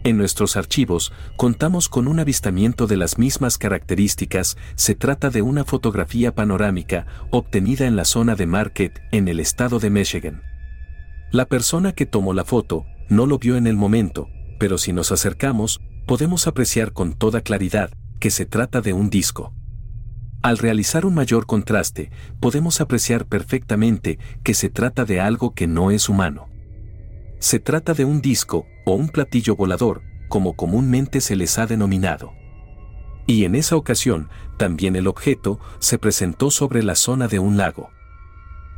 En 0.05 0.17
nuestros 0.19 0.57
archivos 0.57 1.13
contamos 1.37 1.89
con 1.89 2.07
un 2.07 2.21
avistamiento 2.21 2.87
de 2.87 2.97
las 2.97 3.19
mismas 3.19 3.59
características, 3.59 4.57
se 4.77 4.95
trata 4.95 5.31
de 5.31 5.43
una 5.43 5.65
fotografía 5.65 6.33
panorámica 6.33 7.07
obtenida 7.33 7.87
en 7.89 7.97
la 7.97 8.05
zona 8.05 8.37
de 8.37 8.47
Market, 8.47 9.03
en 9.11 9.27
el 9.27 9.41
estado 9.41 9.81
de 9.81 9.91
Michigan. 9.91 10.43
La 11.33 11.47
persona 11.47 11.91
que 11.91 12.07
tomó 12.07 12.35
la 12.35 12.45
foto 12.45 12.87
no 13.09 13.27
lo 13.27 13.41
vio 13.41 13.57
en 13.57 13.67
el 13.67 13.75
momento, 13.75 14.29
pero 14.59 14.79
si 14.79 14.93
nos 14.93 15.13
acercamos, 15.13 15.81
podemos 16.07 16.47
apreciar 16.47 16.93
con 16.93 17.13
toda 17.15 17.41
claridad 17.41 17.91
que 18.19 18.31
se 18.31 18.45
trata 18.47 18.81
de 18.81 18.93
un 18.93 19.11
disco. 19.11 19.53
Al 20.43 20.59
realizar 20.59 21.05
un 21.05 21.15
mayor 21.15 21.47
contraste, 21.47 22.11
podemos 22.41 22.81
apreciar 22.81 23.27
perfectamente 23.27 24.19
que 24.43 24.55
se 24.55 24.69
trata 24.69 25.05
de 25.05 25.21
algo 25.21 25.55
que 25.55 25.67
no 25.67 25.91
es 25.91 26.09
humano. 26.09 26.49
Se 27.41 27.59
trata 27.61 27.95
de 27.95 28.05
un 28.05 28.21
disco 28.21 28.67
o 28.85 28.95
un 28.95 29.09
platillo 29.09 29.57
volador, 29.57 30.03
como 30.29 30.55
comúnmente 30.55 31.21
se 31.21 31.37
les 31.37 31.59
ha 31.59 31.67
denominado. 31.67 32.33
Y 33.27 33.45
en 33.45 33.55
esa 33.55 33.77
ocasión, 33.77 34.29
también 34.57 34.97
el 34.97 35.07
objeto 35.07 35.61
se 35.79 35.99
presentó 35.99 36.51
sobre 36.51 36.83
la 36.83 36.95
zona 36.95 37.29
de 37.29 37.39
un 37.39 37.57
lago 37.57 37.91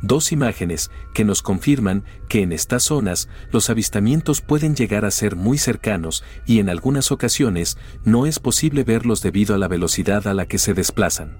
dos 0.01 0.31
imágenes 0.31 0.91
que 1.13 1.25
nos 1.25 1.41
confirman 1.41 2.03
que 2.27 2.41
en 2.41 2.51
estas 2.51 2.83
zonas 2.83 3.29
los 3.51 3.69
avistamientos 3.69 4.41
pueden 4.41 4.75
llegar 4.75 5.05
a 5.05 5.11
ser 5.11 5.35
muy 5.35 5.57
cercanos 5.57 6.23
y 6.45 6.59
en 6.59 6.69
algunas 6.69 7.11
ocasiones 7.11 7.77
no 8.03 8.25
es 8.25 8.39
posible 8.39 8.83
verlos 8.83 9.21
debido 9.21 9.55
a 9.55 9.57
la 9.57 9.67
velocidad 9.67 10.27
a 10.27 10.33
la 10.33 10.47
que 10.47 10.57
se 10.57 10.73
desplazan. 10.73 11.37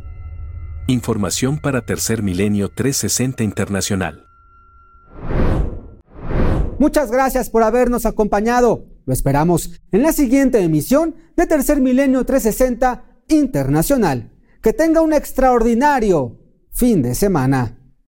Información 0.88 1.59
para 1.59 1.86
Tercer 1.86 2.24
Milenio 2.24 2.70
360 2.70 3.43
Internacional. 3.43 4.28
Muchas 6.80 7.12
gracias 7.12 7.49
por 7.49 7.62
habernos 7.62 8.05
acompañado. 8.05 8.88
Lo 9.05 9.14
esperamos 9.14 9.80
en 9.91 10.01
la 10.01 10.14
siguiente 10.14 10.59
emisión 10.62 11.16
de 11.38 11.45
Tercer 11.45 11.80
Milenio 11.80 12.26
360 12.26 13.03
Internacional. 13.28 14.32
Que 14.62 14.74
tenga 14.74 15.01
un 15.01 15.14
extraordinario 15.14 16.39
fin 16.72 17.01
de 17.01 17.16
semana. 17.16 17.80